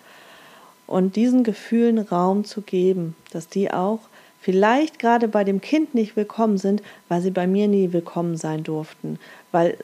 Und 0.87 1.17
diesen 1.17 1.43
Gefühlen 1.43 1.99
Raum 1.99 2.45
zu 2.45 2.63
geben, 2.63 3.17
dass 3.33 3.49
die 3.49 3.73
auch 3.73 4.01
vielleicht 4.41 5.01
gerade 5.01 5.27
bei 5.27 5.43
dem 5.43 5.61
Kind 5.61 5.95
nicht 5.95 6.15
willkommen 6.15 6.59
sind, 6.59 6.81
weil 7.09 7.21
sie 7.21 7.33
bei 7.33 7.49
mir 7.49 7.67
nie 7.67 7.93
willkommen 7.93 8.37
sein 8.37 8.63
durften. 8.63 9.19
Weil 9.51 9.77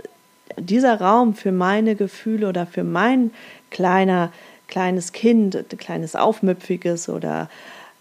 dieser 0.56 1.00
Raum 1.00 1.34
für 1.34 1.52
meine 1.52 1.96
Gefühle 1.96 2.48
oder 2.48 2.66
für 2.66 2.84
mein 2.84 3.32
kleiner, 3.70 4.32
kleines 4.72 5.12
Kind, 5.12 5.66
kleines 5.76 6.16
aufmüpfiges 6.16 7.10
oder 7.10 7.50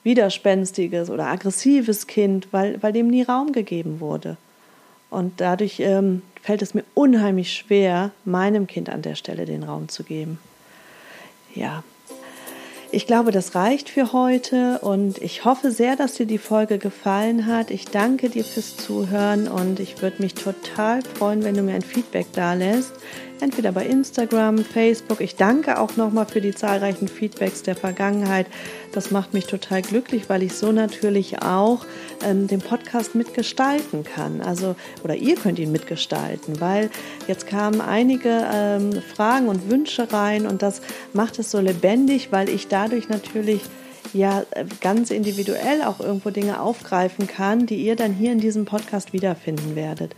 widerspenstiges 0.03 1.09
oder 1.09 1.27
aggressives 1.27 2.07
Kind, 2.07 2.47
weil, 2.51 2.81
weil 2.81 2.93
dem 2.93 3.09
nie 3.09 3.23
Raum 3.23 3.51
gegeben 3.51 3.99
wurde. 3.99 4.37
Und 5.09 5.41
dadurch 5.41 5.81
ähm, 5.81 6.21
fällt 6.41 6.61
es 6.61 6.73
mir 6.73 6.85
unheimlich 6.93 7.51
schwer, 7.51 8.11
meinem 8.23 8.67
Kind 8.67 8.89
an 8.89 9.01
der 9.01 9.15
Stelle 9.15 9.45
den 9.45 9.63
Raum 9.63 9.89
zu 9.89 10.05
geben. 10.05 10.39
Ja, 11.53 11.83
ich 12.89 13.05
glaube, 13.05 13.31
das 13.31 13.53
reicht 13.53 13.89
für 13.89 14.13
heute 14.13 14.79
und 14.79 15.17
ich 15.17 15.43
hoffe 15.43 15.71
sehr, 15.71 15.97
dass 15.97 16.13
dir 16.13 16.25
die 16.25 16.37
Folge 16.37 16.77
gefallen 16.77 17.47
hat. 17.47 17.69
Ich 17.69 17.83
danke 17.83 18.29
dir 18.29 18.45
fürs 18.45 18.77
Zuhören 18.77 19.49
und 19.49 19.81
ich 19.81 20.01
würde 20.01 20.21
mich 20.21 20.35
total 20.35 21.01
freuen, 21.01 21.43
wenn 21.43 21.55
du 21.55 21.63
mir 21.63 21.75
ein 21.75 21.81
Feedback 21.81 22.27
da 22.31 22.53
lässt 22.53 22.93
entweder 23.41 23.71
bei 23.71 23.85
Instagram, 23.85 24.59
Facebook. 24.59 25.21
Ich 25.21 25.35
danke 25.35 25.79
auch 25.79 25.95
nochmal 25.97 26.25
für 26.25 26.41
die 26.41 26.53
zahlreichen 26.53 27.07
Feedbacks 27.07 27.63
der 27.63 27.75
Vergangenheit. 27.75 28.47
Das 28.91 29.11
macht 29.11 29.33
mich 29.33 29.47
total 29.47 29.81
glücklich, 29.81 30.29
weil 30.29 30.43
ich 30.43 30.53
so 30.53 30.71
natürlich 30.71 31.41
auch 31.41 31.85
ähm, 32.23 32.47
den 32.47 32.59
Podcast 32.59 33.15
mitgestalten 33.15 34.03
kann. 34.03 34.41
Also, 34.41 34.75
oder 35.03 35.15
ihr 35.15 35.35
könnt 35.35 35.59
ihn 35.59 35.71
mitgestalten, 35.71 36.61
weil 36.61 36.89
jetzt 37.27 37.47
kamen 37.47 37.81
einige 37.81 38.45
ähm, 38.53 39.01
Fragen 39.01 39.47
und 39.47 39.69
Wünsche 39.69 40.11
rein 40.13 40.45
und 40.45 40.61
das 40.61 40.81
macht 41.13 41.39
es 41.39 41.51
so 41.51 41.59
lebendig, 41.59 42.31
weil 42.31 42.49
ich 42.49 42.67
dadurch 42.67 43.09
natürlich 43.09 43.61
ja 44.13 44.43
ganz 44.81 45.11
individuell 45.11 45.83
auch 45.83 45.99
irgendwo 45.99 46.31
Dinge 46.31 46.59
aufgreifen 46.59 47.27
kann, 47.27 47.65
die 47.65 47.77
ihr 47.77 47.95
dann 47.95 48.13
hier 48.13 48.31
in 48.31 48.39
diesem 48.39 48.65
Podcast 48.65 49.13
wiederfinden 49.13 49.75
werdet. 49.75 50.15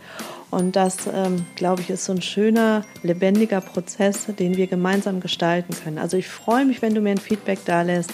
Und 0.54 0.76
das, 0.76 0.98
ähm, 1.12 1.44
glaube 1.56 1.82
ich, 1.82 1.90
ist 1.90 2.04
so 2.04 2.12
ein 2.12 2.22
schöner, 2.22 2.84
lebendiger 3.02 3.60
Prozess, 3.60 4.26
den 4.38 4.56
wir 4.56 4.68
gemeinsam 4.68 5.18
gestalten 5.20 5.74
können. 5.82 5.98
Also 5.98 6.16
ich 6.16 6.28
freue 6.28 6.64
mich, 6.64 6.80
wenn 6.80 6.94
du 6.94 7.00
mir 7.00 7.10
ein 7.10 7.18
Feedback 7.18 7.58
da 7.64 7.82
lässt. 7.82 8.12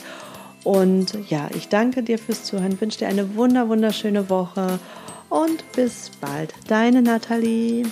Und 0.65 1.19
ja, 1.29 1.49
ich 1.55 1.69
danke 1.69 2.03
dir 2.03 2.19
fürs 2.19 2.45
Zuhören, 2.45 2.81
wünsche 2.81 3.01
dir 3.01 3.09
eine 3.09 3.35
wunder, 3.37 3.69
wunderschöne 3.69 4.31
Woche 4.31 4.79
und 5.29 5.71
bis 5.73 6.11
bald. 6.21 6.55
Deine 6.67 7.03
Nathalie. 7.03 7.85